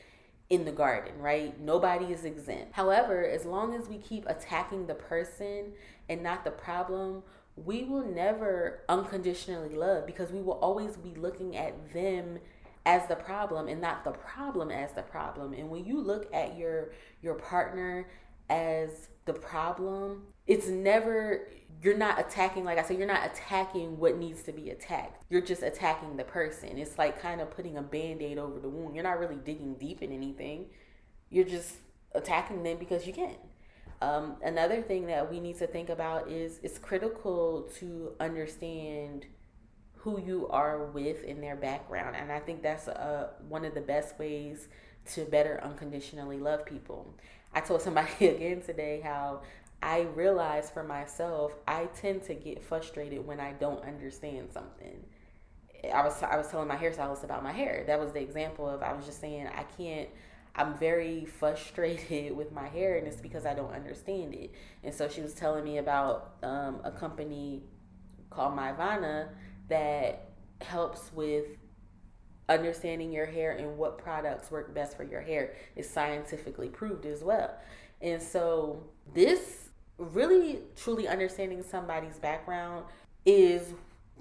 in 0.50 0.66
the 0.66 0.72
garden, 0.72 1.20
right? 1.20 1.60
Nobody 1.60 2.06
is 2.06 2.26
exempt. 2.26 2.74
However, 2.74 3.24
as 3.26 3.46
long 3.46 3.76
as 3.76 3.88
we 3.88 3.98
keep 3.98 4.26
attacking 4.28 4.88
the 4.88 4.96
person 4.96 5.74
and 6.08 6.24
not 6.24 6.44
the 6.44 6.52
problem, 6.52 7.22
we 7.56 7.84
will 7.84 8.06
never 8.06 8.80
unconditionally 8.90 9.76
love 9.76 10.06
because 10.06 10.32
we 10.32 10.42
will 10.42 10.54
always 10.54 10.96
be 10.98 11.14
looking 11.16 11.56
at 11.56 11.94
them 11.94 12.40
as 12.86 13.06
the 13.08 13.16
problem 13.16 13.68
and 13.68 13.82
not 13.82 14.04
the 14.04 14.12
problem 14.12 14.72
as 14.72 14.94
the 14.94 15.04
problem. 15.04 15.54
And 15.54 15.70
when 15.70 15.86
you 15.86 16.00
look 16.02 16.34
at 16.34 16.58
your 16.58 16.92
your 17.22 17.36
partner 17.36 18.08
as 18.50 19.10
the 19.25 19.34
problem, 19.34 20.24
it's 20.48 20.68
never 20.68 21.48
you're 21.82 21.98
not 21.98 22.20
attacking 22.20 22.65
like 22.65 22.77
i 22.77 22.84
said 22.84 22.98
you're 22.98 23.08
not 23.08 23.25
attacking 23.25 23.98
what 23.98 24.18
needs 24.18 24.44
to 24.44 24.51
be 24.51 24.70
attacked. 24.70 25.24
You're 25.29 25.41
just 25.41 25.63
attacking 25.63 26.18
the 26.18 26.24
person. 26.24 26.77
It's 26.77 26.98
like 26.98 27.22
kind 27.22 27.39
of 27.39 27.51
putting 27.51 27.77
a 27.77 27.82
band-aid 27.82 28.38
over 28.38 28.60
the 28.60 28.70
wound. 28.70 28.96
You're 28.96 29.03
not 29.03 29.20
really 29.20 29.38
digging 29.38 29.75
deep 29.75 30.01
in 30.01 30.12
anything. 30.12 30.65
You're 31.29 31.46
just 31.46 31.75
attacking 32.13 32.63
them 32.63 32.77
because 32.77 33.08
you 33.08 33.13
can. 33.13 33.36
Um, 34.01 34.38
another 34.44 34.82
thing 34.82 35.08
that 35.08 35.29
we 35.29 35.39
need 35.39 35.58
to 35.60 35.68
think 35.68 35.89
about 35.89 36.29
is 36.29 36.60
it's 36.63 36.79
critical 36.79 37.70
to 37.79 38.13
understand 38.20 39.25
who 40.00 40.20
you 40.20 40.48
are 40.48 40.86
with 40.86 41.24
in 41.24 41.41
their 41.41 41.58
background 41.58 42.15
and 42.15 42.32
i 42.32 42.39
think 42.39 42.63
that's 42.63 42.88
uh, 42.88 43.27
one 43.50 43.65
of 43.65 43.74
the 43.74 43.82
best 43.82 44.18
ways 44.18 44.70
to 45.06 45.25
better 45.25 45.60
unconditionally 45.63 46.38
love 46.38 46.65
people 46.65 47.13
i 47.53 47.60
told 47.60 47.82
somebody 47.82 48.10
again 48.27 48.62
today 48.62 49.01
how 49.03 49.41
I 49.82 50.01
realize 50.01 50.70
for 50.70 50.84
myself, 50.84 51.53
I 51.68 51.86
tend 51.86 52.24
to 52.24 52.34
get 52.34 52.63
frustrated 52.63 53.25
when 53.25 53.39
I 53.39 53.53
don't 53.53 53.84
understand 53.84 54.50
something. 54.51 55.03
I 55.94 56.03
was 56.03 56.22
I 56.22 56.36
was 56.36 56.48
telling 56.48 56.68
my 56.68 56.75
hairstylist 56.75 57.24
about 57.24 57.44
my 57.44 57.53
hair. 57.53 57.86
That 57.88 58.00
was 58.00 58.12
the 58.12 58.20
example 58.20 58.68
of 58.68 58.82
I 58.82 58.94
was 58.94 59.06
just 59.06 59.22
saying 59.22 59.48
I 59.48 59.63
can't. 59.77 60.10
I'm 60.56 60.77
very 60.77 61.24
frustrated 61.24 62.36
with 62.36 62.51
my 62.51 62.68
hair, 62.68 62.98
and 62.98 63.08
it's 63.08 63.22
because 63.22 63.46
I 63.46 63.53
don't 63.53 63.72
understand 63.72 64.34
it. 64.34 64.51
And 64.84 64.94
so 64.94 65.08
she 65.08 65.22
was 65.22 65.34
telling 65.34 65.63
me 65.63 65.77
about 65.77 66.34
um, 66.44 66.82
a 66.84 66.91
company 66.91 67.62
called 68.29 68.58
Myavana 68.58 69.29
that 69.70 70.32
helps 70.60 71.13
with 71.13 71.46
understanding 72.50 73.12
your 73.12 73.25
hair 73.25 73.51
and 73.51 73.77
what 73.77 73.98
products 73.98 74.51
work 74.51 74.74
best 74.74 74.98
for 74.98 75.03
your 75.03 75.22
hair. 75.22 75.53
is 75.75 75.89
scientifically 75.89 76.68
proved 76.68 77.06
as 77.06 77.24
well. 77.24 77.56
And 78.01 78.22
so 78.22 78.84
this 79.13 79.70
really 79.98 80.60
truly 80.75 81.08
understanding 81.08 81.62
somebody's 81.63 82.18
background 82.18 82.86
is 83.25 83.74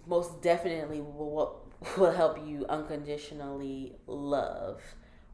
most 0.07 0.43
definitely 0.43 1.01
what 1.01 1.55
will 1.97 2.13
help 2.13 2.47
you 2.47 2.67
unconditionally 2.69 3.97
love. 4.07 4.83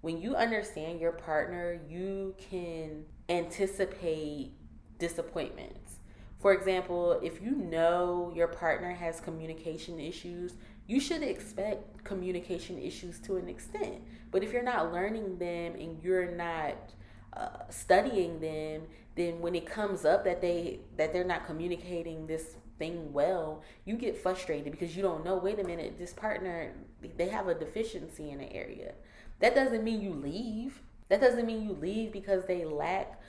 When 0.02 0.20
you 0.20 0.36
understand 0.36 1.00
your 1.00 1.12
partner, 1.12 1.80
you 1.88 2.34
can 2.38 3.06
anticipate 3.30 4.52
disappointments. 4.98 6.00
For 6.38 6.52
example, 6.52 7.18
if 7.22 7.40
you 7.40 7.52
know 7.52 8.30
your 8.36 8.48
partner 8.48 8.92
has 8.92 9.18
communication 9.18 9.98
issues, 9.98 10.56
you 10.86 11.00
should 11.00 11.22
expect 11.22 12.04
communication 12.04 12.78
issues 12.78 13.18
to 13.20 13.36
an 13.36 13.48
extent. 13.48 14.02
But 14.30 14.42
if 14.42 14.52
you're 14.52 14.62
not 14.62 14.92
learning 14.92 15.38
them 15.38 15.74
and 15.74 16.02
you're 16.02 16.30
not 16.30 16.76
uh, 17.32 17.70
studying 17.70 18.40
them, 18.40 18.82
then 19.16 19.40
when 19.40 19.54
it 19.54 19.66
comes 19.66 20.04
up 20.04 20.24
that 20.24 20.40
they 20.40 20.80
that 20.96 21.12
they're 21.12 21.24
not 21.24 21.46
communicating 21.46 22.26
this 22.26 22.56
thing 22.78 23.12
well, 23.12 23.62
you 23.84 23.96
get 23.96 24.16
frustrated 24.16 24.72
because 24.72 24.96
you 24.96 25.02
don't 25.02 25.24
know. 25.24 25.36
Wait 25.36 25.58
a 25.58 25.64
minute, 25.64 25.96
this 25.98 26.12
partner 26.12 26.72
they 27.16 27.28
have 27.28 27.48
a 27.48 27.54
deficiency 27.54 28.30
in 28.30 28.40
an 28.40 28.48
area. 28.50 28.94
That 29.40 29.54
doesn't 29.54 29.84
mean 29.84 30.00
you 30.00 30.12
leave. 30.12 30.82
That 31.08 31.20
doesn't 31.20 31.46
mean 31.46 31.62
you 31.62 31.76
leave 31.80 32.12
because 32.12 32.44
they 32.46 32.64
lack 32.64 33.20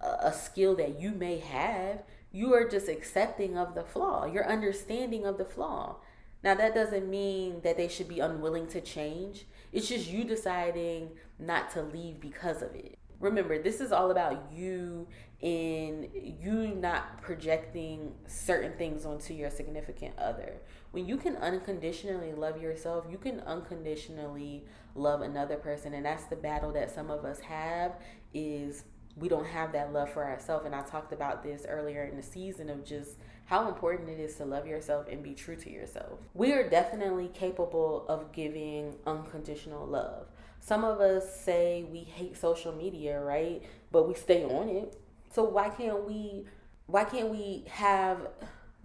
a, 0.00 0.28
a 0.28 0.32
skill 0.32 0.76
that 0.76 1.00
you 1.00 1.10
may 1.12 1.38
have. 1.38 2.02
You 2.32 2.54
are 2.54 2.68
just 2.68 2.88
accepting 2.88 3.56
of 3.56 3.74
the 3.74 3.82
flaw. 3.82 4.26
Your 4.26 4.46
understanding 4.46 5.26
of 5.26 5.38
the 5.38 5.44
flaw. 5.44 5.96
Now 6.42 6.54
that 6.54 6.74
doesn't 6.74 7.08
mean 7.08 7.60
that 7.62 7.76
they 7.76 7.88
should 7.88 8.08
be 8.08 8.20
unwilling 8.20 8.66
to 8.68 8.80
change. 8.80 9.46
It's 9.72 9.88
just 9.88 10.08
you 10.08 10.24
deciding 10.24 11.10
not 11.38 11.70
to 11.72 11.82
leave 11.82 12.20
because 12.20 12.62
of 12.62 12.74
it. 12.74 12.98
Remember 13.18 13.62
this 13.62 13.80
is 13.80 13.92
all 13.92 14.10
about 14.10 14.50
you 14.52 15.06
and 15.42 16.08
you 16.14 16.68
not 16.68 17.20
projecting 17.22 18.14
certain 18.26 18.72
things 18.72 19.04
onto 19.04 19.34
your 19.34 19.50
significant 19.50 20.18
other. 20.18 20.56
When 20.92 21.06
you 21.06 21.18
can 21.18 21.36
unconditionally 21.36 22.32
love 22.32 22.60
yourself 22.60 23.04
you 23.10 23.18
can 23.18 23.40
unconditionally 23.40 24.64
love 24.94 25.20
another 25.20 25.56
person. 25.56 25.94
And 25.94 26.04
that's 26.04 26.24
the 26.24 26.36
battle 26.36 26.72
that 26.72 26.90
some 26.90 27.10
of 27.10 27.24
us 27.24 27.40
have 27.40 27.96
is 28.32 28.84
we 29.16 29.28
don't 29.28 29.46
have 29.46 29.72
that 29.72 29.92
love 29.92 30.10
for 30.12 30.24
ourselves. 30.24 30.66
And 30.66 30.74
i 30.74 30.82
talked 30.82 31.12
about 31.12 31.42
this 31.42 31.66
earlier 31.68 32.04
in 32.04 32.16
the 32.16 32.22
season 32.22 32.70
of 32.70 32.84
just 32.84 33.18
how 33.50 33.68
important 33.68 34.08
it 34.08 34.18
is 34.18 34.36
to 34.36 34.44
love 34.44 34.66
yourself 34.66 35.06
and 35.10 35.22
be 35.22 35.34
true 35.34 35.56
to 35.56 35.70
yourself 35.70 36.18
we 36.34 36.52
are 36.52 36.68
definitely 36.68 37.28
capable 37.34 38.06
of 38.08 38.32
giving 38.32 38.94
unconditional 39.06 39.86
love 39.86 40.26
some 40.60 40.84
of 40.84 41.00
us 41.00 41.40
say 41.40 41.84
we 41.90 42.00
hate 42.00 42.36
social 42.36 42.72
media, 42.72 43.18
right? 43.20 43.62
But 43.90 44.06
we 44.06 44.14
stay 44.14 44.44
on 44.44 44.68
it. 44.68 44.96
So 45.32 45.44
why 45.44 45.70
can't 45.70 46.06
we 46.06 46.44
why 46.86 47.04
can't 47.04 47.28
we 47.28 47.64
have 47.68 48.28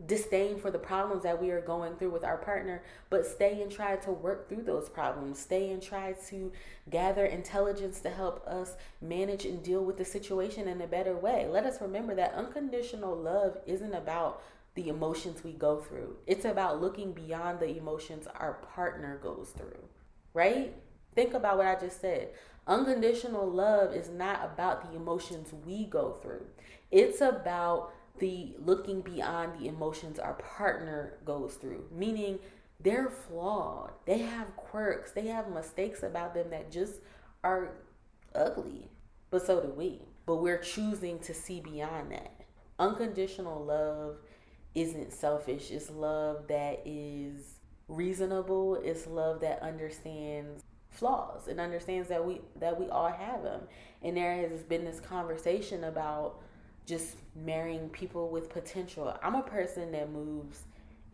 disdain 0.06 0.60
for 0.60 0.70
the 0.70 0.78
problems 0.78 1.24
that 1.24 1.42
we 1.42 1.52
are 1.52 1.62
going 1.62 1.96
through 1.96 2.10
with 2.10 2.24
our 2.24 2.38
partner, 2.38 2.84
but 3.10 3.26
stay 3.26 3.62
and 3.62 3.72
try 3.72 3.96
to 3.96 4.12
work 4.12 4.50
through 4.50 4.62
those 4.62 4.90
problems. 4.90 5.40
Stay 5.40 5.72
and 5.72 5.82
try 5.82 6.14
to 6.28 6.52
gather 6.90 7.26
intelligence 7.26 8.02
to 8.02 8.10
help 8.10 8.46
us 8.46 8.76
manage 9.02 9.46
and 9.46 9.64
deal 9.64 9.84
with 9.84 9.98
the 9.98 10.06
situation 10.06 10.68
in 10.68 10.82
a 10.82 10.88
better 10.88 11.16
way. 11.16 11.48
Let 11.50 11.66
us 11.66 11.82
remember 11.82 12.14
that 12.16 12.34
unconditional 12.34 13.16
love 13.16 13.58
isn't 13.66 13.94
about 13.94 14.42
the 14.76 14.90
emotions 14.90 15.44
we 15.44 15.54
go 15.54 15.80
through, 15.80 16.18
it's 16.28 16.46
about 16.46 16.82
looking 16.82 17.14
beyond 17.14 17.60
the 17.60 17.78
emotions 17.78 18.28
our 18.36 18.54
partner 18.76 19.20
goes 19.24 19.54
through, 19.58 19.84
right? 20.34 20.74
Think 21.16 21.34
about 21.34 21.58
what 21.58 21.68
I 21.68 21.80
just 21.80 22.02
said. 22.02 22.30
Unconditional 22.68 23.50
love 23.50 23.94
is 23.94 24.10
not 24.10 24.44
about 24.44 24.90
the 24.90 24.98
emotions 24.98 25.54
we 25.66 25.86
go 25.86 26.12
through. 26.22 26.46
It's 26.92 27.22
about 27.22 27.94
the 28.20 28.56
looking 28.60 29.02
beyond 29.02 29.60
the 29.60 29.68
emotions 29.68 30.20
our 30.20 30.34
partner 30.34 31.18
goes 31.26 31.56
through. 31.56 31.86
Meaning 31.92 32.40
they're 32.80 33.10
flawed. 33.10 33.92
They 34.06 34.20
have 34.20 34.56
quirks. 34.56 35.12
They 35.12 35.28
have 35.28 35.50
mistakes 35.50 36.04
about 36.04 36.34
them 36.34 36.50
that 36.50 36.72
just 36.72 37.02
are 37.44 37.72
ugly. 38.34 38.90
But 39.30 39.46
so 39.46 39.62
do 39.62 39.70
we. 39.70 40.02
But 40.26 40.38
we're 40.38 40.58
choosing 40.58 41.20
to 41.20 41.34
see 41.34 41.62
beyond 41.62 42.12
that. 42.12 42.32
Unconditional 42.80 43.64
love 43.64 44.18
isn't 44.76 45.14
selfish. 45.14 45.72
It's 45.72 45.90
love 45.90 46.48
that 46.50 46.82
is 46.86 47.56
reasonable. 47.88 48.76
It's 48.84 49.08
love 49.08 49.42
that 49.42 49.62
understands 49.62 50.64
flaws 50.90 51.48
and 51.48 51.60
understands 51.60 52.08
that 52.10 52.26
we 52.26 52.42
that 52.60 52.80
we 52.80 52.88
all 52.90 53.12
have 53.12 53.44
them. 53.44 53.62
And 54.04 54.16
there 54.16 54.36
has 54.50 54.64
been 54.64 54.86
this 54.86 55.00
conversation 55.00 55.86
about 55.86 56.42
just 56.86 57.18
marrying 57.36 57.90
people 57.90 58.30
with 58.30 58.50
potential. 58.50 59.18
I'm 59.24 59.36
a 59.36 59.42
person 59.42 59.92
that 59.94 60.12
moves 60.12 60.64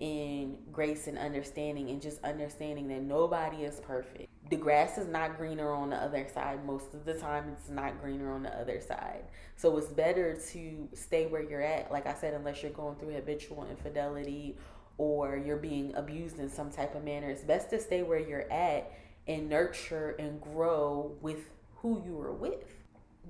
in 0.01 0.57
grace 0.71 1.05
and 1.05 1.15
understanding 1.15 1.91
and 1.91 2.01
just 2.01 2.21
understanding 2.23 2.87
that 2.87 3.03
nobody 3.03 3.57
is 3.57 3.79
perfect. 3.81 4.29
The 4.49 4.57
grass 4.57 4.97
is 4.97 5.07
not 5.07 5.37
greener 5.37 5.71
on 5.71 5.91
the 5.91 5.95
other 5.95 6.27
side. 6.33 6.65
Most 6.65 6.95
of 6.95 7.05
the 7.05 7.13
time, 7.13 7.55
it's 7.55 7.69
not 7.69 8.01
greener 8.01 8.33
on 8.33 8.41
the 8.41 8.49
other 8.49 8.81
side. 8.81 9.25
So 9.55 9.77
it's 9.77 9.87
better 9.87 10.33
to 10.53 10.89
stay 10.93 11.27
where 11.27 11.43
you're 11.43 11.61
at, 11.61 11.91
like 11.91 12.07
I 12.07 12.15
said, 12.15 12.33
unless 12.33 12.63
you're 12.63 12.71
going 12.71 12.95
through 12.95 13.13
habitual 13.13 13.67
infidelity 13.69 14.57
or 14.97 15.37
you're 15.37 15.57
being 15.57 15.93
abused 15.95 16.39
in 16.39 16.49
some 16.49 16.71
type 16.71 16.95
of 16.95 17.03
manner. 17.03 17.29
It's 17.29 17.43
best 17.43 17.69
to 17.69 17.79
stay 17.79 18.01
where 18.01 18.19
you're 18.19 18.51
at 18.51 18.91
and 19.27 19.47
nurture 19.49 20.15
and 20.17 20.41
grow 20.41 21.15
with 21.21 21.51
who 21.75 22.01
you 22.03 22.15
were 22.15 22.33
with. 22.33 22.65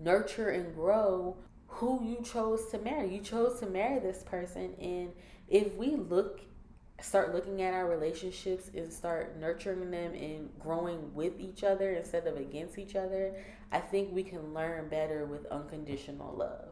Nurture 0.01 0.51
and 0.51 0.73
grow 0.73 1.35
who 1.67 2.01
you 2.01 2.23
chose 2.23 2.67
to 2.67 2.79
marry. 2.79 3.13
You 3.13 3.19
chose 3.19 3.59
to 3.59 3.65
marry 3.65 3.99
this 3.99 4.23
person. 4.23 4.73
And 4.79 5.11
if 5.49 5.75
we 5.75 5.97
look, 5.97 6.39
start 7.01 7.33
looking 7.33 7.61
at 7.61 7.73
our 7.73 7.87
relationships 7.87 8.69
and 8.75 8.91
start 8.91 9.39
nurturing 9.39 9.91
them 9.91 10.13
and 10.13 10.49
growing 10.59 11.13
with 11.13 11.39
each 11.39 11.63
other 11.63 11.93
instead 11.93 12.27
of 12.27 12.37
against 12.37 12.77
each 12.77 12.95
other, 12.95 13.35
I 13.71 13.79
think 13.79 14.13
we 14.13 14.23
can 14.23 14.53
learn 14.53 14.87
better 14.89 15.25
with 15.25 15.45
unconditional 15.47 16.35
love. 16.35 16.69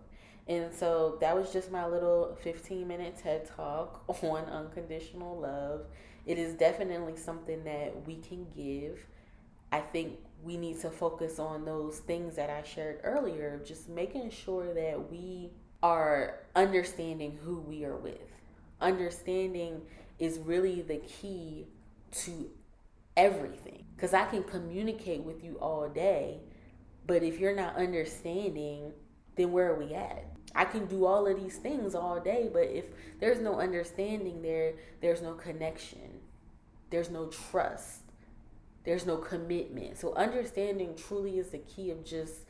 And 0.47 0.73
so 0.73 1.17
that 1.21 1.35
was 1.35 1.53
just 1.53 1.71
my 1.71 1.85
little 1.85 2.37
15 2.41 2.87
minute 2.87 3.17
TED 3.21 3.49
talk 3.55 4.03
on 4.23 4.45
unconditional 4.45 5.39
love. 5.39 5.81
It 6.25 6.37
is 6.37 6.53
definitely 6.55 7.15
something 7.15 7.63
that 7.63 8.05
we 8.05 8.17
can 8.17 8.47
give. 8.55 8.99
I 9.71 9.79
think 9.79 10.17
we 10.43 10.57
need 10.57 10.79
to 10.81 10.89
focus 10.89 11.37
on 11.37 11.65
those 11.65 11.99
things 11.99 12.35
that 12.35 12.49
I 12.49 12.63
shared 12.63 13.01
earlier, 13.03 13.61
just 13.65 13.89
making 13.89 14.31
sure 14.31 14.73
that 14.73 15.11
we 15.11 15.51
are 15.83 16.39
understanding 16.55 17.37
who 17.43 17.59
we 17.59 17.85
are 17.85 17.95
with. 17.95 18.17
Understanding 18.81 19.81
is 20.19 20.37
really 20.39 20.81
the 20.81 20.97
key 20.97 21.67
to 22.11 22.49
everything. 23.15 23.85
Because 23.95 24.13
I 24.13 24.25
can 24.25 24.43
communicate 24.43 25.23
with 25.23 25.43
you 25.43 25.55
all 25.55 25.89
day, 25.89 26.39
but 27.05 27.23
if 27.23 27.39
you're 27.39 27.55
not 27.55 27.75
understanding, 27.75 28.93
then 29.35 29.51
where 29.51 29.71
are 29.71 29.79
we 29.79 29.93
at? 29.93 30.25
I 30.55 30.65
can 30.65 30.85
do 30.85 31.05
all 31.05 31.27
of 31.27 31.41
these 31.41 31.57
things 31.57 31.95
all 31.95 32.19
day, 32.19 32.49
but 32.51 32.63
if 32.63 32.85
there's 33.19 33.39
no 33.39 33.59
understanding 33.59 34.41
there, 34.41 34.73
there's 35.01 35.21
no 35.21 35.33
connection, 35.33 36.19
there's 36.89 37.09
no 37.09 37.27
trust, 37.27 38.01
there's 38.83 39.05
no 39.05 39.17
commitment. 39.17 39.97
So, 39.97 40.13
understanding 40.15 40.95
truly 40.95 41.37
is 41.37 41.49
the 41.49 41.59
key 41.59 41.91
of 41.91 42.03
just 42.03 42.45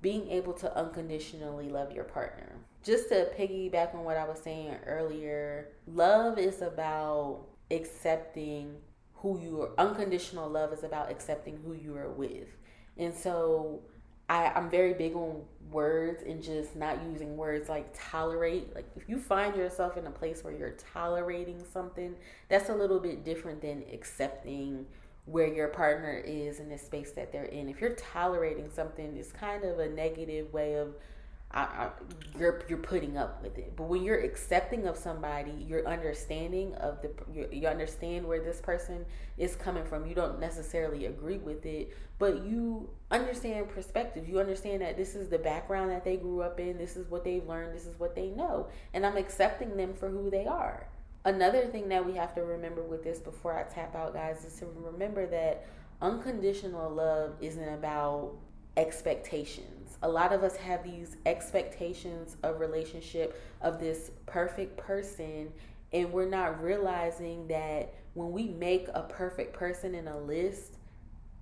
being 0.00 0.28
able 0.28 0.52
to 0.52 0.76
unconditionally 0.76 1.68
love 1.68 1.92
your 1.92 2.04
partner. 2.04 2.56
Just 2.84 3.08
to 3.08 3.30
piggyback 3.38 3.94
on 3.94 4.04
what 4.04 4.16
I 4.16 4.24
was 4.24 4.38
saying 4.38 4.76
earlier, 4.86 5.68
love 5.86 6.38
is 6.38 6.60
about 6.60 7.46
accepting 7.70 8.76
who 9.14 9.40
you 9.40 9.62
are. 9.62 9.70
Unconditional 9.78 10.50
love 10.50 10.72
is 10.72 10.84
about 10.84 11.10
accepting 11.10 11.58
who 11.64 11.72
you 11.72 11.96
are 11.96 12.10
with. 12.10 12.48
And 12.98 13.14
so, 13.14 13.80
I, 14.28 14.52
I'm 14.54 14.70
very 14.70 14.94
big 14.94 15.14
on 15.14 15.42
words 15.70 16.22
and 16.22 16.42
just 16.42 16.76
not 16.76 17.02
using 17.10 17.36
words 17.36 17.68
like 17.68 17.90
tolerate. 17.94 18.74
Like 18.74 18.86
if 18.96 19.08
you 19.08 19.18
find 19.18 19.54
yourself 19.54 19.96
in 19.96 20.06
a 20.06 20.10
place 20.10 20.42
where 20.42 20.54
you're 20.54 20.76
tolerating 20.92 21.62
something, 21.72 22.14
that's 22.48 22.70
a 22.70 22.74
little 22.74 23.00
bit 23.00 23.24
different 23.24 23.60
than 23.60 23.84
accepting 23.92 24.86
where 25.26 25.52
your 25.52 25.68
partner 25.68 26.18
is 26.18 26.60
in 26.60 26.68
the 26.68 26.78
space 26.78 27.12
that 27.12 27.32
they're 27.32 27.44
in. 27.44 27.68
If 27.68 27.80
you're 27.80 27.94
tolerating 27.94 28.70
something, 28.70 29.16
it's 29.16 29.32
kind 29.32 29.64
of 29.64 29.78
a 29.78 29.88
negative 29.88 30.52
way 30.52 30.74
of 30.74 30.94
I, 31.54 31.60
I, 31.60 31.90
you're 32.36 32.64
you're 32.68 32.78
putting 32.78 33.16
up 33.16 33.40
with 33.40 33.56
it. 33.58 33.76
But 33.76 33.84
when 33.84 34.02
you're 34.02 34.18
accepting 34.18 34.88
of 34.88 34.96
somebody, 34.96 35.52
you're 35.68 35.86
understanding 35.88 36.74
of 36.74 37.00
the 37.00 37.12
you, 37.32 37.48
you 37.52 37.68
understand 37.68 38.26
where 38.26 38.42
this 38.42 38.60
person 38.60 39.06
is 39.38 39.54
coming 39.54 39.84
from. 39.84 40.04
You 40.04 40.16
don't 40.16 40.40
necessarily 40.40 41.06
agree 41.06 41.38
with 41.38 41.64
it, 41.64 41.96
but 42.18 42.44
you 42.44 42.90
understand 43.12 43.68
perspective. 43.68 44.28
You 44.28 44.40
understand 44.40 44.82
that 44.82 44.96
this 44.96 45.14
is 45.14 45.28
the 45.28 45.38
background 45.38 45.92
that 45.92 46.04
they 46.04 46.16
grew 46.16 46.42
up 46.42 46.58
in. 46.58 46.76
This 46.76 46.96
is 46.96 47.08
what 47.08 47.22
they've 47.22 47.46
learned. 47.46 47.72
This 47.72 47.86
is 47.86 47.98
what 48.00 48.16
they 48.16 48.30
know, 48.30 48.66
and 48.92 49.06
I'm 49.06 49.16
accepting 49.16 49.76
them 49.76 49.94
for 49.94 50.08
who 50.08 50.30
they 50.30 50.46
are. 50.46 50.88
Another 51.24 51.66
thing 51.66 51.88
that 51.88 52.04
we 52.04 52.14
have 52.14 52.34
to 52.34 52.42
remember 52.42 52.82
with 52.82 53.04
this 53.04 53.18
before 53.20 53.56
I 53.56 53.62
tap 53.62 53.94
out, 53.94 54.12
guys, 54.12 54.44
is 54.44 54.58
to 54.58 54.66
remember 54.74 55.26
that 55.28 55.66
unconditional 56.02 56.90
love 56.90 57.36
isn't 57.40 57.68
about 57.68 58.32
expectations. 58.76 59.73
A 60.04 60.08
lot 60.08 60.34
of 60.34 60.44
us 60.44 60.54
have 60.56 60.84
these 60.84 61.16
expectations 61.24 62.36
of 62.42 62.60
relationship 62.60 63.40
of 63.62 63.80
this 63.80 64.10
perfect 64.26 64.76
person 64.76 65.50
and 65.94 66.12
we're 66.12 66.28
not 66.28 66.62
realizing 66.62 67.46
that 67.48 67.94
when 68.12 68.30
we 68.30 68.48
make 68.48 68.88
a 68.92 69.02
perfect 69.02 69.54
person 69.54 69.94
in 69.94 70.06
a 70.08 70.18
list, 70.18 70.76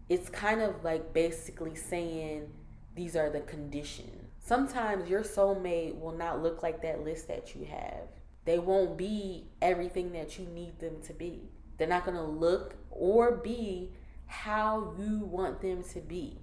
it's 0.09 0.29
kind 0.29 0.61
of 0.61 0.85
like 0.85 1.13
basically 1.13 1.75
saying 1.75 2.53
these 2.95 3.17
are 3.17 3.31
the 3.31 3.41
conditions. 3.41 4.31
Sometimes 4.39 5.11
your 5.11 5.23
soulmate 5.23 5.99
will 5.99 6.13
not 6.13 6.41
look 6.41 6.63
like 6.63 6.83
that 6.83 7.03
list 7.03 7.27
that 7.27 7.57
you 7.57 7.65
have. 7.65 8.07
They 8.45 8.61
won't 8.61 8.97
be 8.97 9.49
everything 9.61 10.13
that 10.13 10.39
you 10.39 10.47
need 10.47 10.79
them 10.79 11.01
to 11.07 11.13
be. 11.13 11.49
They're 11.79 11.89
not 11.89 12.05
going 12.05 12.17
to 12.17 12.23
look 12.23 12.77
or 12.93 13.33
be 13.33 13.91
how 14.27 14.95
you 14.99 15.19
want 15.25 15.61
them 15.61 15.83
to 15.95 16.01
be. 16.01 16.39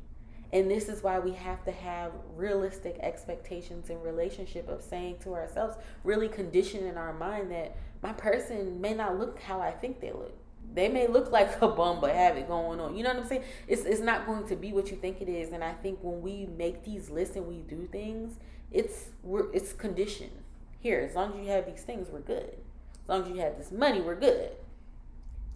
And 0.51 0.69
this 0.69 0.89
is 0.89 1.03
why 1.03 1.19
we 1.19 1.33
have 1.33 1.63
to 1.65 1.71
have 1.71 2.11
realistic 2.35 2.97
expectations 3.01 3.89
in 3.89 4.01
relationship 4.01 4.67
of 4.67 4.81
saying 4.81 5.17
to 5.23 5.33
ourselves, 5.33 5.77
really 6.03 6.27
conditioning 6.27 6.97
our 6.97 7.13
mind 7.13 7.51
that 7.51 7.75
my 8.01 8.13
person 8.13 8.81
may 8.81 8.93
not 8.93 9.19
look 9.19 9.39
how 9.39 9.59
I 9.59 9.71
think 9.71 9.99
they 10.01 10.11
look. 10.11 10.33
They 10.73 10.87
may 10.89 11.07
look 11.07 11.31
like 11.31 11.61
a 11.61 11.67
bum 11.67 12.01
but 12.01 12.15
have 12.15 12.37
it 12.37 12.47
going 12.47 12.79
on. 12.79 12.95
You 12.95 13.03
know 13.03 13.09
what 13.09 13.23
I'm 13.23 13.27
saying? 13.27 13.43
It's 13.67 13.83
it's 13.83 14.01
not 14.01 14.25
going 14.25 14.47
to 14.47 14.55
be 14.55 14.73
what 14.73 14.89
you 14.89 14.97
think 14.97 15.21
it 15.21 15.29
is. 15.29 15.51
And 15.51 15.63
I 15.63 15.73
think 15.73 15.99
when 16.01 16.21
we 16.21 16.47
make 16.57 16.83
these 16.83 17.09
lists 17.09 17.35
and 17.35 17.47
we 17.47 17.61
do 17.61 17.87
things, 17.91 18.39
it's 18.71 19.09
we're 19.23 19.51
it's 19.51 19.73
conditioned. 19.73 20.31
Here, 20.79 21.01
as 21.01 21.15
long 21.15 21.33
as 21.33 21.45
you 21.45 21.51
have 21.51 21.65
these 21.65 21.83
things, 21.83 22.07
we're 22.09 22.21
good. 22.21 22.55
As 23.03 23.09
long 23.09 23.23
as 23.23 23.29
you 23.29 23.35
have 23.41 23.57
this 23.57 23.71
money, 23.71 24.01
we're 24.01 24.15
good. 24.15 24.51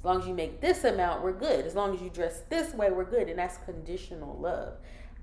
As 0.03 0.05
long 0.05 0.19
as 0.19 0.28
you 0.28 0.34
make 0.34 0.60
this 0.60 0.84
amount, 0.84 1.23
we're 1.23 1.32
good. 1.32 1.65
As 1.65 1.75
long 1.75 1.95
as 1.95 2.01
you 2.01 2.10
dress 2.10 2.41
this 2.49 2.73
way, 2.73 2.91
we're 2.91 3.06
good. 3.06 3.30
And 3.30 3.39
that's 3.39 3.56
conditional 3.60 4.38
love. 4.38 4.73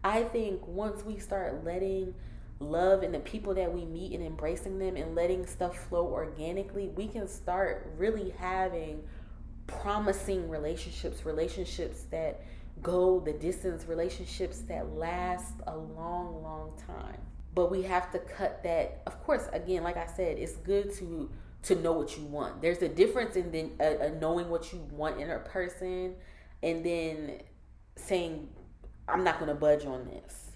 I 0.02 0.22
think 0.22 0.66
once 0.66 1.04
we 1.04 1.18
start 1.18 1.62
letting 1.64 2.14
love 2.60 3.02
and 3.02 3.12
the 3.12 3.20
people 3.20 3.52
that 3.56 3.70
we 3.70 3.84
meet 3.84 4.14
and 4.14 4.24
embracing 4.24 4.78
them 4.78 4.96
and 4.96 5.14
letting 5.14 5.46
stuff 5.46 5.76
flow 5.76 6.06
organically, 6.06 6.88
we 6.96 7.08
can 7.08 7.28
start 7.28 7.92
really 7.98 8.30
having 8.38 9.02
promising 9.66 10.48
relationships, 10.48 11.26
relationships 11.26 12.04
that 12.10 12.40
go 12.80 13.20
the 13.20 13.34
distance, 13.34 13.84
relationships 13.84 14.60
that 14.60 14.94
last 14.94 15.56
a 15.66 15.76
long, 15.76 16.42
long 16.42 16.72
time. 16.86 17.20
But 17.54 17.70
we 17.70 17.82
have 17.82 18.10
to 18.12 18.18
cut 18.18 18.62
that. 18.62 19.02
Of 19.06 19.22
course, 19.24 19.46
again, 19.52 19.82
like 19.82 19.98
I 19.98 20.06
said, 20.06 20.38
it's 20.38 20.56
good 20.56 20.94
to 20.94 21.30
to 21.62 21.74
know 21.74 21.92
what 21.92 22.16
you 22.16 22.24
want. 22.24 22.62
There's 22.62 22.82
a 22.82 22.88
difference 22.88 23.36
in 23.36 23.50
then 23.50 23.72
uh, 23.80 24.04
uh, 24.04 24.10
knowing 24.20 24.48
what 24.48 24.72
you 24.72 24.78
want 24.90 25.20
in 25.20 25.30
a 25.30 25.38
person, 25.38 26.14
and 26.62 26.84
then 26.84 27.42
saying, 27.96 28.48
"I'm 29.08 29.24
not 29.24 29.38
going 29.38 29.48
to 29.48 29.54
budge 29.54 29.84
on 29.84 30.06
this." 30.06 30.46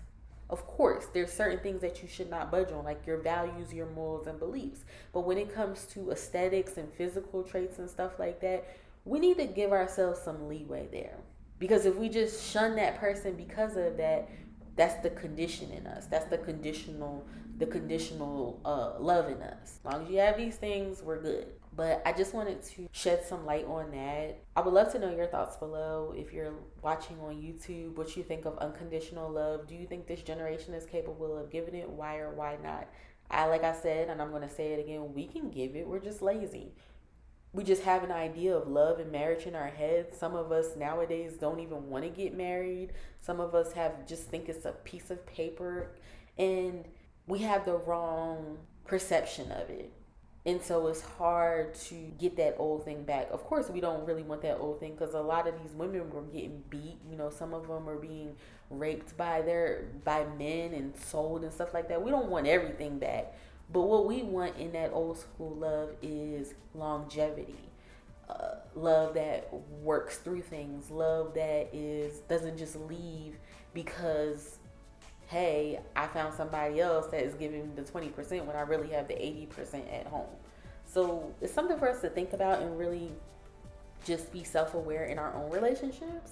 Of 0.51 0.67
course, 0.67 1.07
there's 1.13 1.33
certain 1.33 1.59
things 1.61 1.81
that 1.81 2.03
you 2.03 2.09
should 2.09 2.31
not 2.31 2.51
budge 2.51 2.71
on, 2.71 2.85
like 2.85 3.07
your 3.07 3.19
values, 3.19 3.73
your 3.73 3.87
morals, 3.87 4.27
and 4.27 4.39
beliefs. 4.39 4.85
But 5.13 5.21
when 5.21 5.39
it 5.39 5.55
comes 5.55 5.87
to 5.87 6.11
aesthetics 6.11 6.77
and 6.77 6.93
physical 6.93 7.43
traits 7.43 7.79
and 7.79 7.89
stuff 7.89 8.19
like 8.19 8.41
that, 8.41 8.67
we 9.05 9.19
need 9.19 9.39
to 9.39 9.47
give 9.47 9.73
ourselves 9.73 10.21
some 10.21 10.49
leeway 10.49 10.89
there. 10.93 11.17
Because 11.59 11.87
if 11.87 11.97
we 11.97 12.09
just 12.09 12.51
shun 12.53 12.77
that 12.77 12.99
person 12.99 13.35
because 13.35 13.77
of 13.77 13.97
that, 13.97 14.29
that's 14.77 15.03
the 15.03 15.11
condition 15.11 15.71
in 15.71 15.87
us. 15.87 16.07
That's 16.07 16.27
the 16.27 16.39
conditional 16.39 17.27
the 17.57 17.67
conditional 17.67 18.61
uh, 18.65 18.95
love 18.99 19.29
in 19.29 19.41
us. 19.41 19.79
As 19.79 19.93
long 19.93 20.05
as 20.05 20.11
you 20.11 20.19
have 20.19 20.37
these 20.37 20.57
things, 20.57 21.03
we're 21.03 21.23
good. 21.23 21.47
But 21.77 22.03
I 22.05 22.13
just 22.13 22.35
wanted 22.35 22.63
to 22.63 22.89
shed 22.91 23.25
some 23.25 23.47
light 23.47 23.65
on 23.67 23.93
that. 23.93 24.39
I 24.57 24.61
would 24.61 24.75
love 24.75 24.91
to 24.93 24.99
know 24.99 25.15
your 25.15 25.27
thoughts 25.27 25.57
below. 25.57 26.15
If 26.17 26.33
you're 26.33 26.55
watching 26.83 27.19
on 27.21 27.35
YouTube, 27.35 27.97
what 27.97 28.17
you 28.17 28.25
think 28.25 28.45
of 28.45 28.59
unconditional 28.59 29.31
love. 29.31 29.69
Do 29.69 29.75
you 29.75 29.87
think 29.87 30.07
this 30.07 30.23
generation 30.23 30.75
is 30.75 30.85
capable 30.85 31.37
of 31.37 31.51
giving 31.51 31.75
it? 31.75 31.89
Why 31.89 32.17
or 32.17 32.31
why 32.31 32.57
not? 32.63 32.89
I, 33.31 33.47
like 33.47 33.65
I 33.65 33.73
said, 33.73 34.09
and 34.09 34.21
I'm 34.21 34.31
going 34.31 34.43
to 34.43 34.55
say 34.55 34.73
it 34.73 34.81
again, 34.81 35.15
we 35.15 35.27
can 35.27 35.51
give 35.51 35.77
it. 35.77 35.87
We're 35.87 36.01
just 36.01 36.23
lazy. 36.23 36.73
We 37.55 37.65
just 37.65 37.83
have 37.85 38.03
an 38.03 38.11
idea 38.11 38.55
of 38.57 38.69
love 38.69 38.99
and 38.99 39.11
marriage 39.13 39.47
in 39.47 39.55
our 39.55 39.69
heads. 39.69 40.19
Some 40.19 40.35
of 40.35 40.53
us 40.53 40.77
nowadays 40.77 41.35
don't 41.41 41.61
even 41.61 41.89
want 41.89 42.05
to 42.05 42.11
get 42.11 42.37
married. 42.37 42.93
Some 43.21 43.41
of 43.41 43.55
us 43.55 43.73
have 43.73 44.07
just 44.07 44.25
think 44.25 44.49
it's 44.49 44.65
a 44.65 44.73
piece 44.73 45.11
of 45.11 45.25
paper. 45.25 45.93
And 46.37 46.85
we 47.27 47.39
have 47.39 47.65
the 47.65 47.77
wrong 47.77 48.59
perception 48.85 49.53
of 49.53 49.71
it. 49.71 49.93
And 50.47 50.61
so 50.61 50.89
it's 50.89 51.01
hard 51.01 51.75
to 51.87 51.95
get 52.19 52.37
that 52.37 52.57
old 52.59 52.85
thing 52.85 53.05
back. 53.05 53.29
Of 53.31 53.45
course, 53.45 53.71
we 53.71 53.81
don't 53.81 54.05
really 54.05 54.23
want 54.23 54.43
that 54.43 54.59
old 54.59 54.79
thing 54.79 54.93
because 54.93 55.15
a 55.15 55.21
lot 55.21 55.49
of 55.49 55.55
these 55.63 55.73
women 55.73 56.11
were 56.11 56.21
getting 56.23 56.63
beat. 56.69 56.99
You 57.11 57.17
know, 57.17 57.31
some 57.31 57.55
of 57.55 57.67
them 57.67 57.89
are 57.89 57.97
being 57.97 58.37
raped 58.69 59.17
by 59.17 59.41
their 59.41 59.87
by 60.05 60.27
men 60.39 60.75
and 60.75 60.95
sold 60.97 61.45
and 61.45 61.53
stuff 61.53 61.73
like 61.73 61.89
that. 61.89 62.03
We 62.03 62.11
don't 62.11 62.29
want 62.29 62.47
everything 62.47 62.99
back, 62.99 63.35
but 63.73 63.83
what 63.83 64.07
we 64.07 64.23
want 64.23 64.57
in 64.57 64.73
that 64.73 64.93
old 64.93 65.19
school 65.19 65.55
love 65.57 65.91
is 66.03 66.55
longevity, 66.75 67.71
uh, 68.29 68.57
love 68.75 69.15
that 69.15 69.49
works 69.83 70.19
through 70.19 70.43
things, 70.43 70.91
love 70.91 71.35
that 71.35 71.71
is 71.73 72.19
doesn't 72.21 72.59
just 72.59 72.77
leave 72.77 73.37
because 73.73 74.59
hey, 75.27 75.81
I 75.97 76.07
found 76.07 76.35
somebody 76.35 76.81
else 76.81 77.07
that 77.09 77.23
is 77.23 77.35
giving 77.35 77.75
the 77.75 77.83
20% 77.83 78.45
when 78.45 78.57
I 78.57 78.61
really 78.61 78.89
have 78.91 79.09
the 79.09 79.15
80% 79.15 79.93
at 79.93 80.07
home. 80.07 80.29
So 80.85 81.35
it's 81.41 81.53
something 81.53 81.79
for 81.79 81.89
us 81.89 82.01
to 82.03 82.11
think 82.11 82.35
about 82.35 82.61
and 82.61 82.79
really 82.79 83.11
just 84.05 84.31
be 84.33 84.45
self 84.45 84.75
aware 84.75 85.05
in 85.07 85.19
our 85.19 85.35
own 85.35 85.51
relationships 85.51 86.31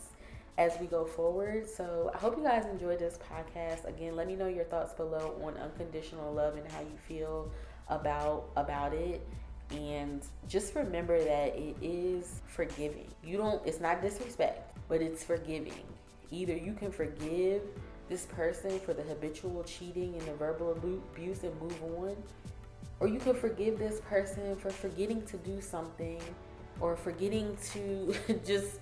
as 0.58 0.72
we 0.80 0.86
go 0.86 1.04
forward. 1.04 1.68
So 1.68 2.10
I 2.14 2.18
hope 2.18 2.36
you 2.36 2.44
guys 2.44 2.66
enjoyed 2.66 2.98
this 2.98 3.18
podcast. 3.30 3.86
Again, 3.86 4.16
let 4.16 4.26
me 4.26 4.36
know 4.36 4.48
your 4.48 4.64
thoughts 4.64 4.92
below 4.92 5.34
on 5.42 5.56
unconditional 5.56 6.32
love 6.32 6.56
and 6.56 6.70
how 6.70 6.80
you 6.80 6.96
feel 7.08 7.50
about 7.88 8.50
about 8.56 8.92
it. 8.92 9.26
And 9.70 10.22
just 10.48 10.74
remember 10.74 11.22
that 11.22 11.56
it 11.56 11.76
is 11.80 12.42
forgiving. 12.46 13.08
You 13.24 13.38
don't 13.38 13.66
it's 13.66 13.80
not 13.80 14.02
disrespect, 14.02 14.76
but 14.88 15.00
it's 15.00 15.24
forgiving. 15.24 15.84
Either 16.30 16.56
you 16.56 16.74
can 16.74 16.90
forgive 16.90 17.62
this 18.08 18.26
person 18.26 18.78
for 18.80 18.92
the 18.92 19.02
habitual 19.02 19.64
cheating 19.64 20.14
and 20.14 20.22
the 20.22 20.34
verbal 20.34 20.72
abuse 20.72 21.44
and 21.44 21.60
move 21.60 21.82
on. 21.98 22.16
Or 23.00 23.08
you 23.08 23.18
can 23.18 23.34
forgive 23.34 23.78
this 23.78 24.00
person 24.00 24.54
for 24.56 24.70
forgetting 24.70 25.24
to 25.26 25.36
do 25.38 25.60
something 25.60 26.20
or 26.80 26.94
forgetting 26.94 27.56
to 27.72 28.14
just 28.46 28.78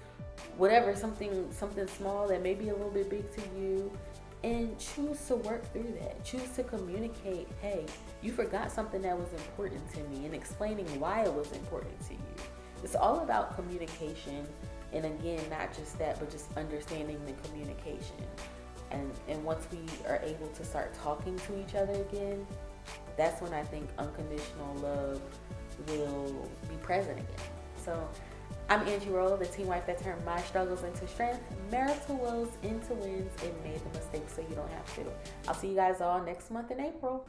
whatever 0.56 0.94
something 0.94 1.50
something 1.52 1.87
small 1.87 2.28
that 2.28 2.42
may 2.42 2.54
be 2.54 2.68
a 2.68 2.74
little 2.74 2.90
bit 2.90 3.09
big 3.09 3.30
to 3.35 3.42
you 3.59 3.90
and 4.42 4.78
choose 4.78 5.22
to 5.26 5.37
work 5.37 5.70
through 5.72 5.94
that. 6.00 6.24
Choose 6.24 6.48
to 6.56 6.62
communicate, 6.62 7.46
hey, 7.61 7.85
you 8.22 8.33
forgot 8.33 8.72
something 8.72 9.02
that 9.02 9.16
was 9.16 9.30
important 9.33 9.83
to 9.92 10.02
me 10.04 10.24
and 10.24 10.35
explaining 10.35 10.87
why 10.98 11.22
it 11.22 11.33
was 11.33 11.52
important 11.52 11.98
to 12.09 12.14
you. 12.14 12.35
It's 12.83 12.94
all 12.94 13.20
about 13.20 13.54
communication 13.54 14.46
and 14.92 15.04
again, 15.04 15.42
not 15.50 15.74
just 15.74 15.98
that, 15.98 16.18
but 16.18 16.30
just 16.30 16.56
understanding 16.56 17.20
the 17.26 17.33
communication. 17.48 18.16
And 18.90 19.11
and 19.28 19.44
once 19.44 19.66
we 19.70 19.78
are 20.09 20.20
able 20.22 20.48
to 20.48 20.64
start 20.64 20.94
talking 20.94 21.37
to 21.37 21.61
each 21.61 21.74
other 21.74 21.92
again, 21.92 22.46
that's 23.16 23.40
when 23.40 23.52
I 23.52 23.62
think 23.62 23.88
unconditional 23.98 24.74
love 24.76 25.20
will 25.88 26.48
be 26.68 26.74
present 26.76 27.18
again. 27.18 27.46
So 27.76 28.09
I'm 28.68 28.86
Angie 28.86 29.10
Roll, 29.10 29.36
the 29.36 29.46
teen 29.46 29.66
wife 29.66 29.86
that 29.86 30.00
turned 30.02 30.24
my 30.24 30.40
struggles 30.42 30.84
into 30.84 31.06
strength, 31.08 31.40
marital 31.70 32.16
woes 32.16 32.48
into 32.62 32.94
wins, 32.94 33.32
and 33.42 33.52
made 33.64 33.80
the 33.84 33.98
mistakes 33.98 34.34
so 34.34 34.42
you 34.42 34.54
don't 34.54 34.70
have 34.70 34.94
to. 34.94 35.04
I'll 35.48 35.54
see 35.54 35.68
you 35.68 35.74
guys 35.74 36.00
all 36.00 36.22
next 36.22 36.50
month 36.50 36.70
in 36.70 36.80
April. 36.80 37.26